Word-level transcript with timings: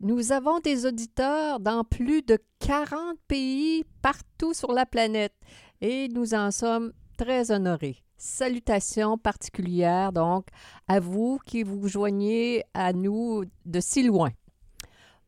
Nous 0.00 0.30
avons 0.30 0.60
des 0.60 0.84
auditeurs 0.84 1.58
dans 1.58 1.82
plus 1.82 2.20
de 2.20 2.38
40 2.58 3.16
pays 3.28 3.82
partout 4.02 4.52
sur 4.52 4.72
la 4.72 4.84
planète 4.84 5.32
et 5.80 6.08
nous 6.08 6.34
en 6.34 6.50
sommes 6.50 6.92
très 7.16 7.50
honorés. 7.50 8.04
Salutations 8.18 9.16
particulières 9.16 10.12
donc 10.12 10.48
à 10.86 11.00
vous 11.00 11.38
qui 11.46 11.62
vous 11.62 11.88
joignez 11.88 12.62
à 12.74 12.92
nous 12.92 13.44
de 13.64 13.80
si 13.80 14.02
loin. 14.02 14.32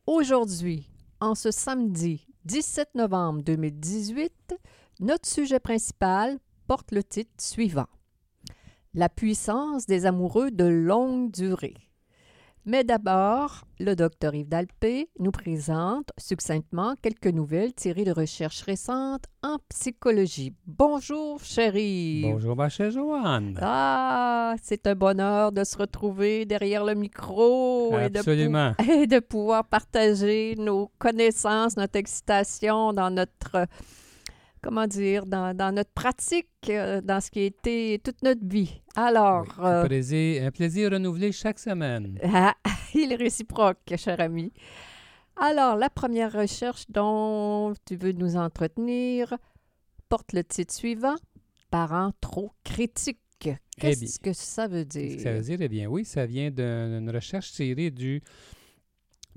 Aujourd'hui, 0.07 0.91
en 1.21 1.35
ce 1.35 1.51
samedi 1.51 2.27
17 2.45 2.95
novembre 2.95 3.43
2018, 3.43 4.55
notre 5.01 5.27
sujet 5.27 5.61
principal 5.61 6.39
porte 6.67 6.93
le 6.93 7.03
titre 7.03 7.33
suivant 7.41 7.89
La 8.93 9.09
puissance 9.09 9.87
des 9.87 10.05
amoureux 10.05 10.51
de 10.51 10.67
longue 10.67 11.31
durée. 11.31 11.88
Mais 12.65 12.85
d'abord, 12.85 13.65
le 13.81 13.95
docteur 13.95 14.35
Yves 14.35 14.49
Dalpé 14.49 15.09
nous 15.19 15.31
présente 15.31 16.11
succinctement 16.19 16.95
quelques 17.01 17.29
nouvelles 17.29 17.73
tirées 17.73 18.05
de 18.05 18.13
recherches 18.13 18.63
récentes 18.63 19.25
en 19.43 19.57
psychologie. 19.69 20.53
Bonjour, 20.67 21.43
chérie. 21.43 22.23
Bonjour, 22.25 22.57
ma 22.57 22.69
chère 22.69 22.91
Joanne. 22.91 23.59
Ah, 23.63 24.55
c'est 24.63 24.87
un 24.87 24.95
bonheur 24.95 25.53
de 25.53 25.65
se 25.65 25.79
retrouver 25.79 26.45
derrière 26.45 26.85
le 26.85 26.95
micro 26.95 27.97
et 27.99 28.11
de, 28.11 28.19
Absolument. 28.19 28.75
et 28.91 29.07
de 29.07 29.21
pouvoir 29.21 29.65
partager 29.65 30.55
nos 30.59 30.91
connaissances, 30.99 31.77
notre 31.77 31.97
excitation 31.97 32.93
dans 32.93 33.11
notre, 33.11 33.67
comment 34.63 34.87
dire, 34.87 35.27
dans, 35.27 35.57
dans 35.57 35.75
notre 35.75 35.93
pratique, 35.93 36.49
euh, 36.69 37.01
dans 37.01 37.21
ce 37.21 37.31
qui 37.31 37.41
a 37.41 37.45
été 37.45 38.01
toute 38.03 38.23
notre 38.23 38.47
vie. 38.47 38.81
Alors, 38.97 39.47
Oui, 39.59 39.65
euh, 39.65 39.83
un, 39.83 39.87
plaisir, 39.87 40.45
un 40.45 40.51
plaisir 40.51 40.93
renouvelé 40.93 41.33
chaque 41.33 41.59
semaine. 41.59 42.19
ah, 42.35 42.55
il 42.95 43.13
est 43.13 43.17
réciproque, 43.17 43.79
cher 43.97 44.21
ami. 44.21 44.53
Alors, 45.37 45.77
la 45.77 45.89
première 45.89 46.33
recherche 46.33 46.85
dont 46.89 47.73
tu 47.87 47.97
veux 47.97 48.13
nous 48.13 48.37
entretenir 48.37 49.37
porte 50.09 50.33
le 50.33 50.43
titre 50.43 50.75
suivant 50.75 51.15
Parents 51.71 52.13
trop 52.21 52.53
critiques. 52.65 53.19
Qu'est-ce 53.79 54.19
que 54.19 54.33
ça 54.33 54.67
veut 54.67 54.85
dire? 54.85 55.17
que 55.17 55.23
ça 55.23 55.33
veut 55.35 55.43
dire? 55.43 55.59
Eh 55.61 55.69
bien, 55.69 55.87
oui, 55.87 56.05
ça 56.05 56.27
vient 56.27 56.51
d'une 56.51 57.11
recherche 57.11 57.53
tirée 57.53 57.91
du 57.91 58.23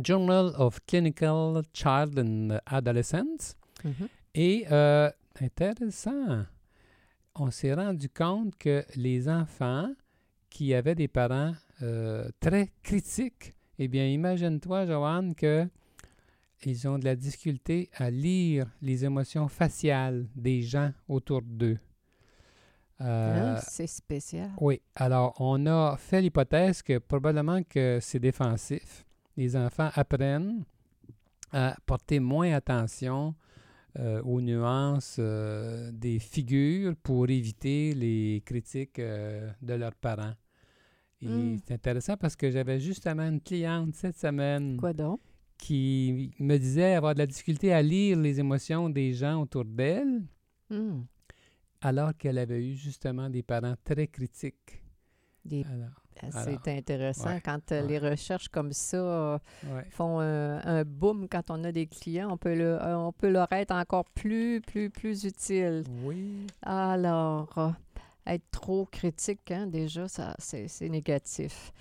Journal 0.04 0.54
of 0.58 0.80
Clinical 0.88 1.62
Child 1.74 2.18
and 2.18 2.58
Adolescence. 2.66 3.56
Mhm. 3.84 4.08
Et, 4.34 4.66
euh, 4.72 5.10
intéressant, 5.42 6.46
on 7.36 7.52
s'est 7.52 7.74
rendu 7.74 8.10
compte 8.10 8.56
que 8.58 8.84
les 8.96 9.28
enfants 9.30 9.92
qui 10.50 10.74
avaient 10.74 10.96
des 10.96 11.08
parents 11.08 11.54
euh, 11.82 12.30
très 12.40 12.72
critiques, 12.84 13.54
eh 13.80 13.88
bien, 13.88 14.06
imagine-toi, 14.08 14.86
Joanne, 14.86 15.34
que 15.36 15.68
ils 16.64 16.88
ont 16.88 17.00
de 17.00 17.06
la 17.06 17.16
difficulté 17.16 17.90
à 17.96 18.12
lire 18.12 18.68
les 18.84 19.04
émotions 19.04 19.48
faciales 19.48 20.28
des 20.36 20.62
gens 20.62 20.92
autour 21.08 21.42
d'eux. 21.42 21.80
Euh, 23.02 23.56
Ah, 23.58 23.62
c'est 23.68 23.88
spécial. 23.88 24.52
oui, 24.60 24.80
alors 24.96 25.34
on 25.40 25.66
a 25.66 25.98
fait 25.98 26.22
l'hypothèse 26.22 26.84
que 26.84 27.00
probablement 27.00 27.64
que 27.64 27.98
c'est 28.00 28.20
défensif. 28.20 29.04
Les 29.36 29.56
enfants 29.56 29.90
apprennent 29.96 30.64
à 31.52 31.76
porter 31.88 32.20
moins 32.20 32.54
attention 32.54 33.34
euh, 34.00 34.22
aux 34.24 34.42
nuances 34.42 35.18
euh, 35.20 35.92
des 35.92 36.20
figures 36.20 36.96
pour 36.96 37.30
éviter 37.30 37.94
les 37.94 38.42
critiques 38.46 39.00
euh, 39.00 39.50
de 39.62 39.74
leurs 39.74 39.96
parents. 39.96 40.34
Et 41.22 41.28
Mm. 41.28 41.58
c'est 41.66 41.74
intéressant 41.76 42.18
parce 42.18 42.36
que 42.36 42.50
j'avais 42.50 42.80
justement 42.80 43.24
une 43.28 43.42
cliente 43.42 43.94
cette 43.96 44.18
semaine 44.18 44.78
Quoi 44.78 44.94
donc? 44.94 45.20
qui 45.58 46.32
me 46.40 46.58
disait 46.58 46.96
avoir 46.96 47.14
de 47.14 47.20
la 47.20 47.28
difficulté 47.28 47.72
à 47.72 47.82
lire 47.84 48.18
les 48.18 48.40
émotions 48.40 48.90
des 48.90 49.14
gens 49.14 49.42
autour 49.42 49.66
d'elle 49.66 50.24
Hmm. 50.70 51.02
alors 51.82 52.16
qu'elle 52.18 52.38
avait 52.38 52.66
eu 52.66 52.76
justement 52.76 53.30
des 53.30 53.44
parents 53.44 53.76
très 53.84 54.08
critiques. 54.08 54.82
Des- 55.46 55.64
Alors, 55.66 55.74
alors, 55.76 56.01
C'est 56.30 56.68
intéressant 56.78 57.30
ouais, 57.32 57.42
quand 57.44 57.72
euh, 57.72 57.82
ouais. 57.82 57.88
les 57.88 57.98
recherches 58.00 58.50
comme 58.50 58.72
ça 58.74 58.98
euh, 58.98 59.38
ouais. 59.64 59.86
font 59.90 60.20
un, 60.20 60.60
un 60.66 60.84
boom 60.84 61.28
quand 61.30 61.50
on 61.50 61.64
a 61.64 61.72
des 61.72 61.88
clients. 61.88 62.30
On 62.32 62.38
peut, 62.38 62.56
le, 62.56 62.82
euh, 62.82 62.98
on 62.98 63.12
peut 63.12 63.30
leur 63.30 63.52
être 63.52 63.72
encore 63.72 64.06
plus, 64.06 64.62
plus, 64.62 64.90
plus 64.90 65.24
utile. 65.24 65.84
Oui. 66.04 66.46
Alors, 66.62 67.58
euh, 67.58 67.70
être 68.28 68.46
trop 68.52 68.86
critique, 68.86 69.52
hein, 69.52 69.68
déjà, 69.68 70.08
ça, 70.08 70.36
c'est, 70.40 70.68
c'est 70.68 70.90
négatif. 70.90 71.72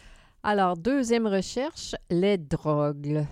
Alors, 0.42 0.76
deuxième 0.76 1.26
recherche, 1.26 1.94
les 2.08 2.38
drogues. 2.38 3.26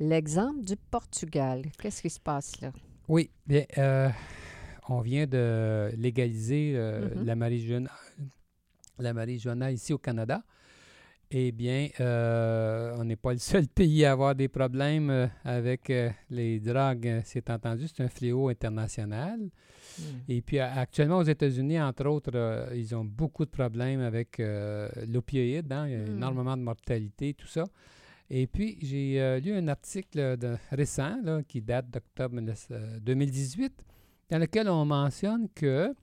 L'exemple 0.00 0.60
du 0.64 0.76
Portugal. 0.90 1.62
Qu'est-ce 1.80 2.02
qui 2.02 2.10
se 2.10 2.18
passe 2.18 2.60
là? 2.60 2.72
Oui, 3.06 3.30
bien, 3.46 3.64
euh, 3.78 4.08
on 4.88 5.00
vient 5.02 5.26
de 5.26 5.90
légaliser 5.96 6.72
euh, 6.74 7.10
Mhm. 7.14 7.24
la 7.26 7.36
marijuana, 7.36 7.90
la 8.98 9.12
marijuana 9.12 9.70
ici 9.70 9.92
au 9.92 9.98
Canada. 9.98 10.42
Eh 11.30 11.50
bien, 11.52 11.88
euh, 12.00 12.94
on 12.98 13.04
n'est 13.04 13.16
pas 13.16 13.32
le 13.32 13.38
seul 13.38 13.66
pays 13.74 14.04
à 14.04 14.12
avoir 14.12 14.34
des 14.34 14.48
problèmes 14.48 15.10
euh, 15.10 15.26
avec 15.44 15.90
euh, 15.90 16.10
les 16.30 16.60
drogues. 16.60 17.22
C'est 17.24 17.48
entendu, 17.50 17.88
c'est 17.88 18.02
un 18.04 18.08
fléau 18.08 18.48
international. 18.50 19.40
Hmm. 19.98 20.02
Et 20.28 20.42
puis, 20.42 20.58
actuellement, 20.60 21.18
aux 21.18 21.22
États-Unis, 21.24 21.80
entre 21.80 22.06
autres, 22.06 22.30
euh, 22.34 22.66
ils 22.74 22.94
ont 22.94 23.04
beaucoup 23.04 23.44
de 23.44 23.50
problèmes 23.50 24.00
avec 24.00 24.38
euh, 24.38 24.88
l'opioïde. 25.08 25.72
hein. 25.72 25.86
Il 25.88 25.92
y 25.92 25.96
a 25.96 25.98
Mm. 26.04 26.16
énormément 26.16 26.56
de 26.56 26.62
mortalité, 26.62 27.34
tout 27.34 27.46
ça. 27.48 27.64
Et 28.30 28.46
puis, 28.46 28.78
j'ai 28.82 29.20
euh, 29.20 29.40
lu 29.40 29.52
un 29.54 29.66
article 29.68 30.36
de- 30.36 30.56
récent 30.70 31.16
là, 31.24 31.42
qui 31.42 31.60
date 31.62 31.90
d'octobre 31.90 32.36
19- 32.40 32.66
euh, 32.72 32.98
2018, 33.00 33.72
dans 34.30 34.38
lequel 34.38 34.68
on 34.68 34.84
mentionne 34.84 35.48
que 35.54 35.94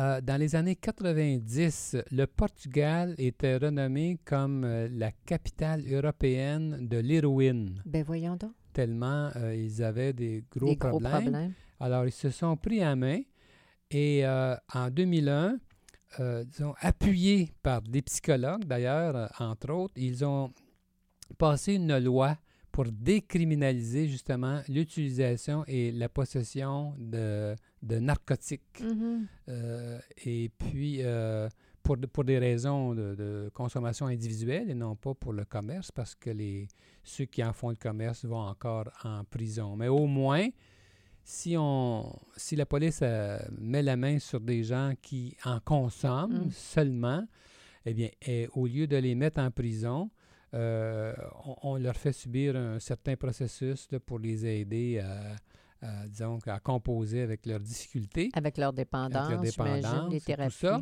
euh, 0.00 0.20
dans 0.20 0.40
les 0.40 0.56
années 0.56 0.76
90, 0.76 1.96
le 2.10 2.26
Portugal 2.26 3.14
était 3.18 3.56
renommé 3.56 4.18
comme 4.24 4.64
euh, 4.64 4.88
la 4.90 5.12
capitale 5.12 5.84
européenne 5.92 6.88
de 6.88 6.96
l'héroïne, 6.98 7.82
Ben 7.84 8.02
voyons 8.02 8.36
donc. 8.36 8.52
tellement 8.72 9.30
euh, 9.36 9.54
ils 9.54 9.82
avaient 9.82 10.12
des 10.12 10.44
gros, 10.50 10.66
des 10.70 10.76
gros 10.76 10.98
problèmes. 11.00 11.52
Alors, 11.78 12.06
ils 12.06 12.12
se 12.12 12.30
sont 12.30 12.56
pris 12.56 12.82
à 12.82 12.96
main 12.96 13.20
et 13.90 14.24
en 14.26 14.90
2001, 14.90 15.58
euh, 16.18 16.44
disons, 16.44 16.74
appuyés 16.80 17.52
par 17.62 17.82
des 17.82 18.02
psychologues 18.02 18.64
d'ailleurs, 18.64 19.30
entre 19.38 19.70
autres, 19.70 19.94
ils 19.96 20.24
ont 20.24 20.52
passé 21.38 21.74
une 21.74 21.98
loi 21.98 22.36
pour 22.72 22.84
décriminaliser 22.90 24.08
justement 24.08 24.60
l'utilisation 24.68 25.64
et 25.66 25.90
la 25.92 26.08
possession 26.08 26.94
de, 26.98 27.54
de 27.82 27.98
narcotiques. 27.98 28.80
Mhm. 28.82 29.26
Euh, 29.48 29.98
et 30.24 30.50
puis, 30.56 30.98
euh, 31.02 31.48
pour, 31.82 31.96
pour 32.12 32.24
des 32.24 32.38
raisons 32.38 32.94
de, 32.94 33.14
de 33.14 33.50
consommation 33.52 34.06
individuelle 34.06 34.70
et 34.70 34.74
non 34.74 34.94
pas 34.94 35.14
pour 35.14 35.32
le 35.32 35.44
commerce, 35.44 35.90
parce 35.90 36.14
que 36.14 36.30
les, 36.30 36.68
ceux 37.02 37.24
qui 37.24 37.42
en 37.42 37.52
font 37.52 37.70
le 37.70 37.76
commerce 37.76 38.24
vont 38.24 38.40
encore 38.40 38.88
en 39.02 39.24
prison. 39.24 39.76
Mais 39.76 39.88
au 39.88 40.06
moins, 40.06 40.48
si, 41.24 41.56
on, 41.56 42.12
si 42.36 42.56
la 42.56 42.66
police 42.66 43.00
euh, 43.02 43.38
met 43.58 43.82
la 43.82 43.96
main 43.96 44.18
sur 44.18 44.40
des 44.40 44.62
gens 44.62 44.92
qui 45.00 45.36
en 45.44 45.60
consomment 45.60 46.46
Mm. 46.46 46.50
seulement, 46.50 47.26
eh 47.86 47.94
bien, 47.94 48.08
eh, 48.26 48.48
au 48.54 48.66
lieu 48.66 48.86
de 48.86 48.96
les 48.96 49.14
mettre 49.14 49.40
en 49.40 49.50
prison, 49.50 50.10
euh, 50.54 51.14
on, 51.44 51.56
on 51.62 51.76
leur 51.76 51.96
fait 51.96 52.12
subir 52.12 52.56
un 52.56 52.78
certain 52.80 53.16
processus 53.16 53.88
là, 53.90 54.00
pour 54.00 54.18
les 54.18 54.44
aider 54.46 54.98
à, 54.98 55.36
à, 55.82 56.06
disons, 56.08 56.38
à 56.46 56.58
composer 56.60 57.22
avec 57.22 57.46
leurs 57.46 57.60
difficultés 57.60 58.30
Avec 58.34 58.58
leur 58.58 58.72
dépendance, 58.72 59.16
avec 59.16 59.30
leur 59.30 59.40
dépendance 59.40 60.12
les 60.12 60.20
tout 60.20 60.50
ça. 60.50 60.80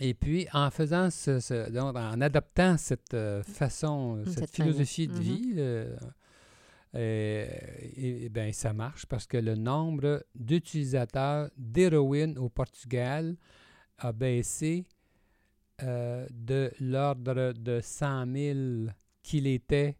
Et 0.00 0.14
puis, 0.14 0.48
en 0.52 0.70
faisant 0.70 1.10
ce, 1.10 1.38
ce- 1.38 1.70
donc, 1.70 1.94
en 1.96 2.20
adoptant 2.20 2.76
cette 2.78 3.14
euh, 3.14 3.42
façon, 3.44 4.16
euh, 4.16 4.24
cette, 4.26 4.50
philosophie 4.50 5.06
de 5.06 5.12
Mhm. 5.12 5.20
vie, 5.20 5.52
euh, 5.58 5.96
et, 6.94 8.24
et 8.24 8.28
ben, 8.28 8.52
ça 8.52 8.72
marche 8.72 9.06
parce 9.06 9.26
que 9.26 9.36
le 9.38 9.54
nombre 9.54 10.24
d'utilisateurs 10.34 11.50
d'héroïne 11.56 12.36
au 12.38 12.48
Portugal 12.48 13.36
a 13.98 14.12
baissé 14.12 14.84
euh, 15.82 16.26
de 16.30 16.70
l'ordre 16.80 17.52
de 17.52 17.80
100 17.82 18.26
000 18.32 18.58
qu'il 19.22 19.46
était 19.46 19.96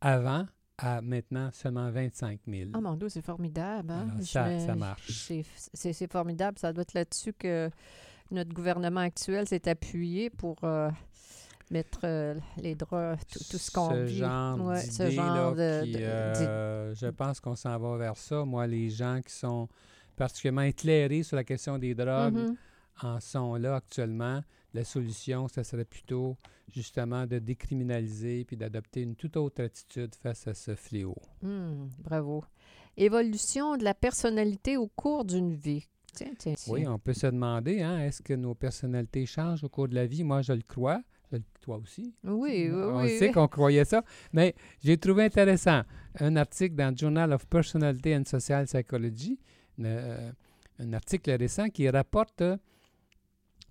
avant 0.00 0.46
à 0.78 1.00
maintenant 1.00 1.50
seulement 1.52 1.90
25 1.90 2.40
000. 2.48 2.70
Oh 2.74 2.80
mon 2.80 2.94
Dieu, 2.96 3.08
c'est 3.08 3.22
formidable. 3.24 3.90
Hein? 3.92 4.08
Alors, 4.12 4.26
ça, 4.60 4.74
marche. 4.74 5.30
C'est 5.72 6.10
formidable. 6.12 6.58
Ça 6.58 6.72
doit 6.72 6.82
être 6.82 6.94
là-dessus 6.94 7.32
que 7.32 7.70
notre 8.30 8.52
gouvernement 8.52 9.00
actuel 9.00 9.46
s'est 9.46 9.68
appuyé 9.68 10.30
pour 10.30 10.56
euh, 10.64 10.90
mettre 11.70 12.00
euh, 12.04 12.34
les 12.56 12.74
droits, 12.74 13.16
tout, 13.30 13.38
tout 13.50 13.58
ce 13.58 13.70
qu'on 13.70 14.02
vit. 14.02 14.16
genre 14.18 14.60
Ouais, 14.66 14.80
ce 14.80 15.10
genre 15.10 15.54
là, 15.54 15.80
de- 15.80 15.86
qui, 15.86 15.96
euh, 16.02 16.94
je 16.94 17.06
pense 17.06 17.38
qu'on 17.40 17.54
s'en 17.54 17.78
va 17.78 17.96
vers 17.96 18.16
ça. 18.16 18.44
Moi, 18.44 18.66
les 18.66 18.90
gens 18.90 19.20
qui 19.24 19.32
sont 19.32 19.68
particulièrement 20.16 20.62
éclairés 20.62 21.22
sur 21.22 21.36
la 21.36 21.44
question 21.44 21.78
des 21.78 21.94
drogues 21.94 22.34
Mhm. 22.34 22.56
En 23.02 23.20
sont 23.20 23.54
là 23.56 23.76
actuellement. 23.76 24.42
La 24.72 24.84
solution, 24.84 25.46
ce 25.48 25.62
serait 25.62 25.84
plutôt 25.84 26.36
justement 26.72 27.26
de 27.26 27.38
décriminaliser 27.38 28.44
puis 28.44 28.56
d'adopter 28.56 29.02
une 29.02 29.14
toute 29.16 29.36
autre 29.36 29.62
attitude 29.62 30.14
face 30.14 30.46
à 30.48 30.54
ce 30.54 30.74
fléau. 30.74 31.16
Hmm, 31.42 31.88
bravo. 32.02 32.44
Évolution 32.96 33.76
de 33.76 33.84
la 33.84 33.94
personnalité 33.94 34.76
au 34.76 34.88
cours 34.88 35.24
d'une 35.24 35.54
vie. 35.54 35.86
Tiens, 36.14 36.32
tiens, 36.38 36.54
tiens. 36.56 36.72
Oui, 36.72 36.86
on 36.86 36.98
peut 36.98 37.12
se 37.12 37.26
demander, 37.26 37.82
hein, 37.82 37.98
est-ce 38.00 38.22
que 38.22 38.34
nos 38.34 38.54
personnalités 38.54 39.26
changent 39.26 39.64
au 39.64 39.68
cours 39.68 39.88
de 39.88 39.94
la 39.96 40.06
vie? 40.06 40.22
Moi, 40.22 40.42
je 40.42 40.52
le 40.52 40.62
crois. 40.62 41.02
Je 41.32 41.36
le- 41.38 41.42
toi 41.60 41.76
aussi. 41.78 42.14
oui, 42.22 42.68
oui, 42.68 42.72
On 42.72 43.02
oui, 43.02 43.18
sait 43.18 43.26
oui. 43.28 43.32
qu'on 43.32 43.48
croyait 43.48 43.84
ça. 43.84 44.04
Mais 44.32 44.54
j'ai 44.82 44.96
trouvé 44.96 45.24
intéressant 45.24 45.82
un 46.20 46.36
article 46.36 46.76
dans 46.76 46.90
le 46.90 46.96
Journal 46.96 47.32
of 47.32 47.46
Personality 47.48 48.14
and 48.14 48.24
Social 48.26 48.66
Psychology, 48.66 49.40
euh, 49.80 50.30
un 50.78 50.92
article 50.92 51.32
récent 51.32 51.68
qui 51.68 51.88
rapporte 51.88 52.42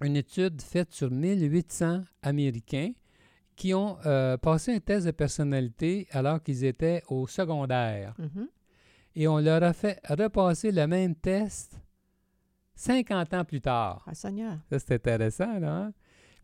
une 0.04 0.16
étude 0.18 0.62
faite 0.62 0.92
sur 0.92 1.10
1800 1.12 2.04
Américains 2.22 2.92
qui 3.56 3.74
ont 3.74 3.98
euh, 4.06 4.38
passé 4.38 4.74
un 4.74 4.80
test 4.80 5.06
de 5.06 5.12
personnalité 5.12 6.08
alors 6.12 6.42
qu'ils 6.42 6.64
étaient 6.64 7.04
au 7.08 7.28
secondaire. 7.28 8.14
Mhm. 8.18 8.48
Et 9.16 9.28
on 9.28 9.38
leur 9.40 9.62
a 9.64 9.74
fait 9.74 10.00
repasser 10.10 10.72
le 10.72 10.88
même 10.88 11.16
test 11.16 11.80
50 12.76 13.34
ans 13.34 13.46
plus 13.46 13.62
tard. 13.62 14.04
Ah, 14.08 14.16
Seigneur. 14.16 14.58
Ça, 14.70 14.80
c'est 14.80 14.96
intéressant, 14.96 15.60
là. 15.60 15.76
hein? 15.76 15.94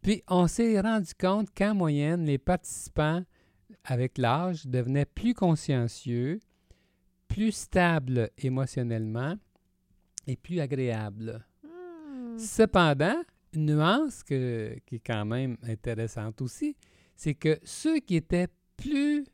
Puis, 0.01 0.23
on 0.27 0.47
s'est 0.47 0.79
rendu 0.79 1.13
compte 1.19 1.49
qu'en 1.55 1.73
moyenne, 1.73 2.25
les 2.25 2.37
participants, 2.37 3.23
avec 3.83 4.17
l'âge, 4.17 4.67
devenaient 4.67 5.05
plus 5.05 5.33
consciencieux, 5.33 6.39
plus 7.27 7.51
stables 7.51 8.29
émotionnellement 8.37 9.35
et 10.27 10.35
plus 10.37 10.59
agréables. 10.59 11.43
Hmm. 11.63 12.37
Cependant, 12.37 13.19
nuance 13.55 14.23
que- 14.23 14.77
qui 14.85 14.95
est 14.95 15.01
quand 15.05 15.25
même 15.25 15.57
intéressante 15.63 16.41
aussi, 16.41 16.75
c'est 17.15 17.33
que 17.35 17.59
ceux 17.63 17.99
qui 17.99 18.15
étaient 18.15 18.47
plus 18.77 19.25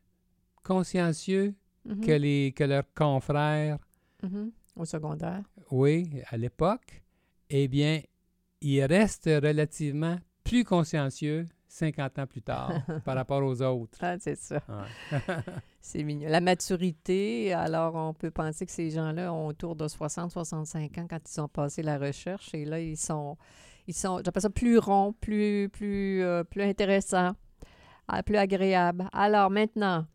consciencieux 0.63 1.53
Mhm. 1.85 2.01
que, 2.01 2.11
les, 2.11 2.51
que 2.55 2.63
leurs 2.63 2.91
confrères 2.93 3.77
Mhm. 4.23 4.51
Au 4.75 4.85
secondaire. 4.85 5.43
Oui, 5.71 6.09
à 6.29 6.35
l'époque, 6.37 7.03
eh 7.49 7.67
bien, 7.67 8.01
il 8.61 8.83
reste 8.83 9.25
relativement 9.25 10.17
plus 10.43 10.63
consciencieux 10.63 11.45
50 11.67 12.17
ans 12.19 12.25
plus 12.27 12.41
tard 12.41 12.71
par 13.05 13.15
rapport 13.15 13.43
aux 13.43 13.61
autres. 13.61 13.97
Ah, 14.01 14.17
c'est 14.19 14.35
ça. 14.37 14.61
Ouais. 14.67 15.11
C'est 15.81 16.03
mignon. 16.03 16.27
La 16.29 16.41
maturité, 16.41 17.53
alors 17.53 17.93
on 17.95 18.13
peut 18.15 18.31
penser 18.31 18.65
que 18.65 18.71
ces 18.71 18.89
gens-là 18.89 19.31
ont 19.31 19.45
autour 19.47 19.75
de 19.75 19.87
60-65 19.87 20.97
ans 20.99 21.05
quand 21.07 21.19
ils 21.31 21.41
ont 21.41 21.47
passé 21.47 21.83
la 21.83 21.99
recherche 21.99 22.53
et 22.55 22.65
là, 22.65 22.79
ils 22.79 22.97
sont, 22.97 23.37
ils 23.87 23.93
sont 23.93 24.21
j'appelle 24.23 24.41
ça 24.41 24.49
plus 24.49 24.77
ronds, 24.77 25.13
plus, 25.19 25.69
plus, 25.69 26.23
euh, 26.23 26.43
plus 26.43 26.63
intéressants, 26.63 27.33
ah, 28.07 28.23
plus 28.23 28.37
agréables. 28.37 29.07
Alors 29.13 29.49
maintenant, 29.49 30.05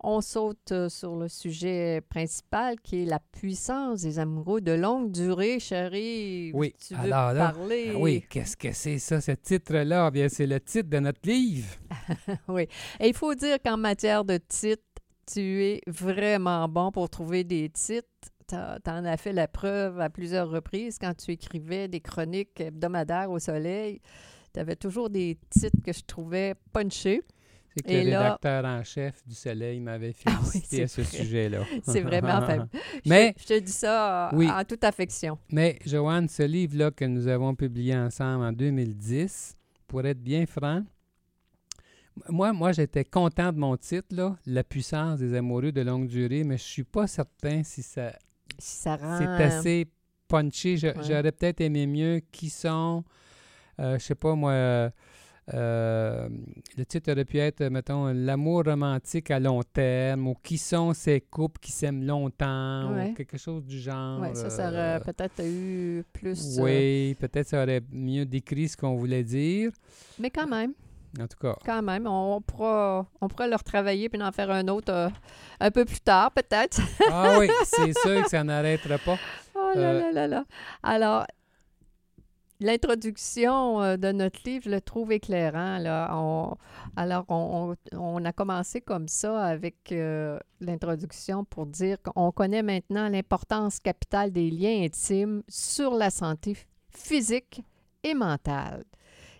on 0.00 0.20
saute 0.20 0.70
euh, 0.72 0.88
sur 0.88 1.16
le 1.16 1.28
sujet 1.28 2.00
principal 2.08 2.76
qui 2.80 3.02
est 3.02 3.04
la 3.04 3.18
puissance 3.18 4.02
des 4.02 4.18
amoureux 4.18 4.60
de 4.60 4.72
longue 4.72 5.10
durée, 5.10 5.58
chérie. 5.58 6.52
Oui, 6.54 6.74
Tu 6.78 6.94
veux 6.94 7.00
alors 7.00 7.32
là, 7.32 7.52
parler? 7.52 7.92
Ah 7.94 7.98
oui, 7.98 8.24
qu'est-ce 8.30 8.56
que 8.56 8.72
c'est 8.72 8.98
ça, 8.98 9.20
ce 9.20 9.32
titre-là? 9.32 10.06
Eh 10.08 10.10
Bien, 10.12 10.28
c'est 10.28 10.46
le 10.46 10.60
titre 10.60 10.88
de 10.88 10.98
notre 11.00 11.20
livre. 11.24 11.68
Et 13.00 13.08
il 13.08 13.14
faut 13.14 13.34
dire 13.34 13.58
qu'en 13.64 13.76
matière 13.76 14.24
de 14.24 14.36
titres, 14.36 14.82
tu 15.26 15.64
es 15.64 15.80
vraiment 15.86 16.68
bon 16.68 16.90
pour 16.92 17.10
trouver 17.10 17.44
des 17.44 17.68
titres. 17.68 18.06
Tu 18.48 18.54
en 18.90 19.04
as 19.04 19.16
fait 19.18 19.32
la 19.32 19.46
preuve 19.46 20.00
à 20.00 20.08
plusieurs 20.10 20.48
reprises 20.48 20.98
quand 20.98 21.14
tu 21.14 21.32
écrivais 21.32 21.86
des 21.88 22.00
chroniques 22.00 22.60
hebdomadaires 22.60 23.30
au 23.30 23.38
soleil. 23.38 24.00
Tu 24.54 24.60
avais 24.60 24.76
toujours 24.76 25.10
des 25.10 25.38
titres 25.50 25.76
que 25.84 25.92
je 25.92 26.00
trouvais 26.06 26.54
punchés. 26.72 27.20
C'est 27.76 27.82
que 27.84 27.90
Et 27.90 28.04
le 28.04 28.10
là- 28.10 28.22
rédacteur 28.22 28.64
en 28.64 28.82
chef 28.82 29.22
du 29.26 29.34
Soleil 29.34 29.78
m'avait 29.78 30.14
Ah 30.24 30.30
oui, 30.40 30.46
félicité 30.46 30.76
c'est 30.76 30.82
à 30.82 30.88
ce 30.88 31.02
sujet-là. 31.04 31.58
C'est 31.84 32.00
vraiment 32.00 32.40
faible. 32.44 32.66
Mais- 33.06 33.34
Je, 33.36 33.42
je 33.42 33.46
te 33.48 33.58
dis 33.60 33.70
ça 33.72 34.28
euh, 34.30 34.36
Oui. 34.36 34.48
en 34.50 34.64
toute 34.64 34.82
affection. 34.82 35.38
Mais, 35.52 35.78
Joanne, 35.84 36.28
ce 36.28 36.42
livre-là 36.42 36.90
que 36.90 37.04
nous 37.04 37.28
avons 37.28 37.54
publié 37.54 37.94
ensemble 37.94 38.44
en 38.44 38.52
2010, 38.52 39.54
pour 39.86 40.04
être 40.06 40.18
bien 40.20 40.46
franc, 40.46 40.82
moi, 42.30 42.52
moi 42.52 42.72
j'étais 42.72 43.04
content 43.04 43.52
de 43.52 43.58
mon 43.58 43.76
titre, 43.76 44.08
là, 44.10 44.36
La 44.46 44.64
puissance 44.64 45.20
des 45.20 45.34
amoureux 45.34 45.70
de 45.70 45.82
longue 45.82 46.08
durée, 46.08 46.42
mais 46.44 46.56
je 46.56 46.64
suis 46.64 46.84
pas 46.84 47.06
certain 47.06 47.62
si 47.62 47.82
ça 47.82 48.12
ça 48.58 48.96
rend... 48.96 49.18
c'est 49.18 49.26
assez 49.44 49.86
Ouais. 50.96 51.02
J'aurais 51.02 51.32
peut-être 51.32 51.60
aimé 51.60 51.86
mieux 51.86 52.20
qui 52.30 52.50
sont, 52.50 53.02
euh, 53.80 53.98
je 53.98 54.04
sais 54.04 54.14
pas 54.14 54.34
moi, 54.34 54.50
euh, 54.52 54.90
euh, 55.54 56.28
le 56.76 56.84
titre 56.84 57.10
aurait 57.10 57.24
pu 57.24 57.38
être, 57.38 57.64
mettons, 57.68 58.12
L'amour 58.12 58.64
romantique 58.66 59.30
à 59.30 59.40
long 59.40 59.62
terme, 59.62 60.28
ou 60.28 60.34
Qui 60.42 60.58
sont 60.58 60.92
ces 60.92 61.22
couples 61.22 61.58
qui 61.60 61.72
s'aiment 61.72 62.04
longtemps, 62.04 62.92
Ouais. 62.92 63.10
ou 63.10 63.14
quelque 63.14 63.38
chose 63.38 63.64
du 63.64 63.78
genre. 63.80 64.20
Ouais, 64.20 64.34
ça, 64.34 64.50
ça 64.50 64.68
euh, 64.68 64.96
aurait 64.98 65.04
peut-être 65.12 65.42
eu 65.42 66.04
plus... 66.12 66.58
euh, 66.58 66.62
oui, 66.64 67.14
peut-être 67.18 67.48
ça 67.48 67.62
aurait 67.62 67.80
mieux 67.90 68.26
décrit 68.26 68.68
ce 68.68 68.76
qu'on 68.76 68.96
voulait 68.96 69.24
dire. 69.24 69.70
mais 70.18 70.30
quand 70.30 70.46
même. 70.46 70.74
En 71.20 71.26
tout 71.26 71.38
cas, 71.40 71.56
Quand 71.64 71.82
même, 71.82 72.06
on 72.06 72.40
pourra, 72.40 73.06
on 73.20 73.28
pourra 73.28 73.46
le 73.48 73.56
retravailler 73.56 74.08
puis 74.08 74.22
en 74.22 74.30
faire 74.32 74.50
un 74.50 74.66
autre 74.68 74.92
euh, 74.92 75.08
un 75.60 75.70
peu 75.70 75.84
plus 75.84 76.00
tard, 76.00 76.30
peut-être. 76.32 76.80
ah 77.10 77.36
oui, 77.38 77.48
c'est 77.64 77.96
sûr 77.98 78.22
que 78.22 78.28
ça 78.28 78.44
n'arrêtera 78.44 78.98
pas. 78.98 79.16
Oh 79.60 79.72
là 79.74 79.80
Euh, 79.90 80.00
là 80.00 80.12
là 80.12 80.28
là. 80.28 80.44
Alors, 80.84 81.26
l'introduction 82.60 83.80
euh, 83.82 83.96
de 83.96 84.12
notre 84.12 84.40
livre, 84.44 84.64
je 84.66 84.70
le 84.70 84.80
trouve 84.80 85.12
éclairant. 85.12 85.78
Là. 85.78 86.10
On- 86.14 86.56
alors, 86.96 87.24
on, 87.28 87.74
on- 87.92 88.24
a 88.24 88.32
commencé 88.32 88.80
comme 88.80 89.08
ça 89.08 89.42
avec 89.44 89.92
euh, 89.92 90.38
l'introduction 90.60 91.44
pour 91.44 91.66
dire 91.66 91.96
qu'on 92.02 92.30
connaît 92.32 92.62
maintenant 92.62 93.08
l'importance 93.08 93.78
capitale 93.78 94.32
des 94.32 94.50
liens 94.50 94.84
intimes 94.84 95.42
sur 95.48 95.94
la 95.94 96.10
santé 96.10 96.56
physique 96.90 97.62
et 98.02 98.14
mentale. 98.14 98.84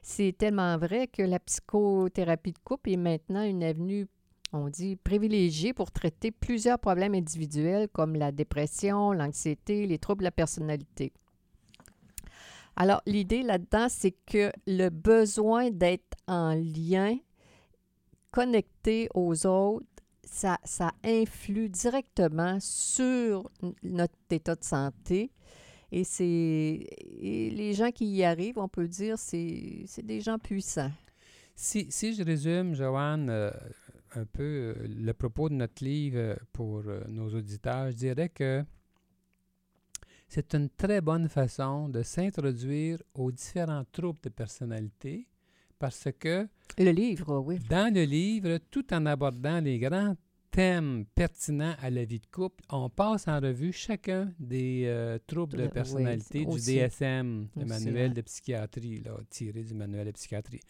C'est 0.03 0.37
tellement 0.37 0.77
vrai 0.79 1.07
que 1.07 1.23
la 1.23 1.39
psychothérapie 1.39 2.53
de 2.53 2.59
couple 2.65 2.91
est 2.91 2.97
maintenant 2.97 3.43
une 3.43 3.63
avenue, 3.63 4.07
on 4.53 4.69
dit, 4.69 4.97
privilégiée 4.97 5.73
pour 5.73 5.91
traiter 5.91 6.31
plusieurs 6.31 6.79
problèmes 6.79 7.15
individuels 7.15 7.89
comme 7.89 8.15
la 8.15 8.33
dépression, 8.33 9.13
l'anxiété, 9.13 9.87
les 9.87 9.99
troubles 9.99 10.21
de 10.21 10.25
la 10.25 10.31
personnalité. 10.31 11.13
Alors, 12.77 13.03
l'idée 13.07 13.43
là-dedans, 13.43 13.89
c'est 13.89 14.15
que 14.25 14.53
le 14.67 14.89
besoin 14.89 15.71
d'être 15.71 16.17
en 16.29 16.55
lien, 16.55 17.17
connecté 18.31 19.09
aux 19.15 19.47
autres, 19.47 19.87
ça, 20.23 20.59
ça 20.63 20.93
influe 21.05 21.69
directement 21.69 22.59
sur 22.61 23.51
notre 23.83 24.15
état 24.31 24.55
de 24.55 24.63
santé. 24.63 25.33
Et 25.91 26.05
c'est 26.05 26.87
et 27.21 27.51
les 27.51 27.73
gens 27.75 27.91
qui 27.91 28.07
y 28.07 28.25
arrivent, 28.25 28.59
on 28.59 28.69
peut 28.69 28.89
dire, 28.89 29.19
c'est 29.19 29.87
des 30.03 30.21
gens 30.21 30.39
puissants. 30.39 30.93
Si, 31.55 31.87
si 31.91 32.15
je 32.15 32.23
résume, 32.23 32.75
Joanne, 32.75 33.29
euh, 33.31 33.51
un 34.15 34.25
peu 34.25 34.43
euh, 34.43 34.75
le 34.89 35.13
propos 35.13 35.49
de 35.49 35.55
notre 35.55 35.85
livre 35.85 36.19
euh, 36.19 36.37
pour 36.53 36.83
euh, 36.87 37.03
nos 37.09 37.29
auditeurs, 37.35 37.91
je 37.91 37.97
dirais 37.97 38.29
que 38.29 38.65
c'est 40.29 40.55
une 40.55 40.69
très 40.71 41.01
bonne 41.01 41.29
façon 41.29 41.89
de 41.89 42.03
s'introduire 42.03 43.03
aux 43.15 43.33
différents 43.33 43.85
troubles 43.91 44.21
de 44.23 44.29
personnalité 44.29 45.27
parce 45.79 46.09
que 46.19 46.49
Le 46.79 46.91
livre, 46.91 47.39
oui. 47.39 47.59
dans 47.71 47.93
le 47.93 48.05
livre, 48.05 48.59
tout 48.71 48.93
en 48.93 49.07
abordant 49.07 49.61
les 49.61 49.79
grands 49.79 50.17
thèmes 50.51 51.05
pertinents 51.15 51.75
à 51.81 51.91
la 51.91 52.05
vie 52.05 52.21
de 52.21 52.27
couple, 52.27 52.65
on 52.71 52.89
passe 52.91 53.29
en 53.29 53.41
revue 53.41 53.73
chacun 53.73 54.33
des 54.39 54.85
euh, 54.87 55.19
troubles 55.27 55.57
de 55.59 55.63
Oui, 55.65 55.69
personnalité 55.71 56.45
du. 56.45 56.57
DSM, 56.59 57.49
le 57.57 57.63
Aussi, 57.65 57.69
manuel 57.85 58.09
ouais. 58.09 58.15
de 58.15 58.21
psychiatrie, 58.23 59.01
là, 59.01 59.13
tiré 59.31 59.63
du 59.63 59.75
manuel 59.75 60.07
de 60.07 60.13
psychiatrie. 60.13 60.61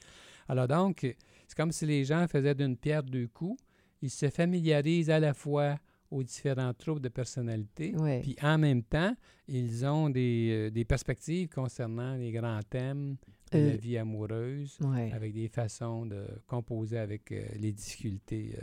Alors 0.48 0.68
donc, 0.68 1.00
c'est 1.46 1.56
comme 1.56 1.72
si 1.72 1.86
les 1.86 2.04
gens 2.04 2.26
faisaient 2.28 2.54
d'une 2.54 2.76
pierre 2.76 3.02
deux 3.02 3.28
coups. 3.28 3.60
Ils 4.02 4.10
se 4.10 4.30
familiarisent 4.30 5.10
à 5.10 5.18
la 5.20 5.34
fois 5.34 5.76
aux 6.10 6.22
différents 6.22 6.72
troubles 6.72 7.02
de 7.02 7.08
personnalité, 7.10 7.92
Oui. 7.98 8.20
puis 8.22 8.36
en 8.42 8.56
même 8.56 8.82
temps, 8.82 9.14
ils 9.46 9.84
ont 9.84 10.08
des, 10.08 10.48
euh, 10.68 10.70
des 10.70 10.86
perspectives 10.86 11.48
concernant 11.50 12.14
les 12.14 12.32
grands 12.32 12.62
thèmes 12.70 13.16
de 13.52 13.58
la 13.58 13.64
Euh, 13.74 13.76
vie 13.76 13.98
amoureuse 13.98 14.78
avec 15.12 15.34
des 15.34 15.48
façons 15.48 16.06
de 16.06 16.24
composer 16.46 16.96
avec 16.98 17.28
les 17.58 17.72
difficultés 17.72 18.54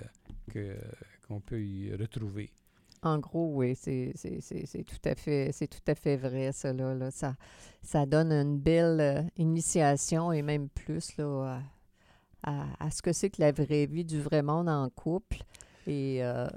euh, 0.59 0.75
qu'on 1.27 1.39
peut 1.39 1.61
y 1.61 1.93
retrouver. 1.95 2.51
En 3.01 3.19
gros, 3.19 3.51
oui, 3.53 3.75
c'est 3.75 4.13
tout 4.15 5.09
à 5.09 5.13
fait 5.15 5.51
c'est 5.51 5.67
tout 5.67 5.77
à 5.87 5.93
fait 5.93 6.17
vrai, 6.17 6.51
ça, 6.51 6.73
là, 6.73 6.95
là. 6.95 7.11
Ça, 7.11 7.35
ça 7.83 8.05
donne 8.07 8.31
une 8.31 8.57
belle 8.57 8.99
euh, 8.99 9.21
initiation 9.37 10.31
et 10.31 10.41
même 10.41 10.69
plus 10.69 11.15
là, 11.17 11.61
à, 12.43 12.89
ce 12.91 13.01
que 13.01 13.13
c'est 13.13 13.29
que 13.29 13.41
la 13.41 13.51
vraie 13.51 13.85
vie 13.85 14.05
du 14.05 14.19
vrai 14.21 14.41
monde 14.41 14.69
en 14.69 14.89
couple. 14.89 15.37
Et 15.87 16.23
euh, 16.23 16.47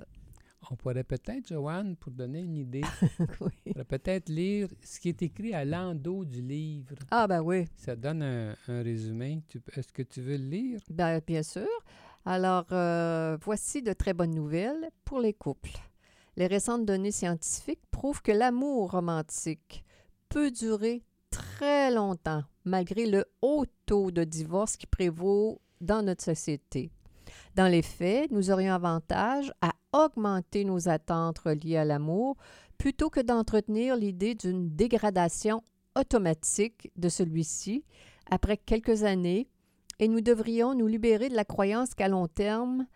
On 0.71 0.77
pourrait 0.77 1.05
peut-être, 1.05 1.49
Joanne, 1.49 1.97
pour 1.97 2.13
donner 2.13 2.41
une 2.41 2.57
idée, 2.57 2.83
oui. 3.41 3.51
on 3.67 3.73
pourrait 3.73 3.85
peut-être 3.85 4.29
lire 4.31 4.69
ce 4.83 5.01
qui 5.01 5.11
est 5.11 5.21
écrit 5.23 5.53
à 5.55 5.65
l'endos 5.67 6.25
du 6.25 6.41
livre. 6.41 6.95
Ah 7.11 7.27
ben 7.27 7.43
oui, 7.43 7.67
Ça 7.77 7.95
donne 7.95 8.23
un, 8.23 8.55
un 8.69 8.83
résumé. 8.83 9.43
Est-ce 9.77 9.93
que 9.93 10.03
tu 10.03 10.23
veux 10.23 10.37
le 10.39 10.45
lire? 10.49 10.81
ben, 10.91 11.21
bien 11.27 11.43
sûr. 11.43 11.69
Alors, 12.25 12.67
euh, 12.73 13.37
voici 13.41 13.83
de 13.83 13.93
très 13.93 14.13
bonnes 14.13 14.35
nouvelles 14.35 14.91
pour 15.05 15.21
les 15.21 15.33
couples. 15.33 15.79
Les 16.37 16.47
récentes 16.47 16.85
données 16.85 17.11
scientifiques 17.11 17.85
prouvent 17.91 18.23
que 18.23 18.33
l'amour 18.33 18.93
romantique 18.93 19.85
peut 20.29 20.51
durer 20.51 21.03
très 21.31 21.91
longtemps, 21.91 22.45
malgré 22.65 23.07
le 23.07 23.25
haut 23.43 23.65
taux 23.87 24.11
de 24.11 24.25
divorce 24.25 24.77
qui 24.77 24.87
prévaut 24.87 25.61
dans 25.81 26.03
notre 26.03 26.25
société. 26.25 26.91
Dans 27.55 27.67
les 27.67 27.83
faits, 27.83 28.31
nous 28.31 28.51
aurions 28.51 28.75
avantage 28.75 29.53
à 29.61 29.73
augmenter 29.93 30.65
nos 30.65 30.89
attentes 30.89 31.39
reliées 31.39 31.77
à 31.77 31.85
l'amour 31.85 32.37
plutôt 32.77 33.11
que 33.11 33.21
d'entretenir 33.21 33.97
l'idée 33.97 34.35
d'une 34.35 34.69
dégradation 34.69 35.63
automatique 35.97 36.91
de 36.97 37.09
celui-ci 37.09 37.85
après 38.31 38.57
quelques 38.57 39.03
années 39.03 39.49
et 39.99 40.09
nous 40.09 40.21
devrions 40.21 40.75
nous 40.75 40.87
libérer 40.87 41.29
de 41.29 41.35
la 41.35 41.45
croyance 41.45 41.95
qu'à 41.95 42.09
long 42.09 42.29
terme, 42.29 42.87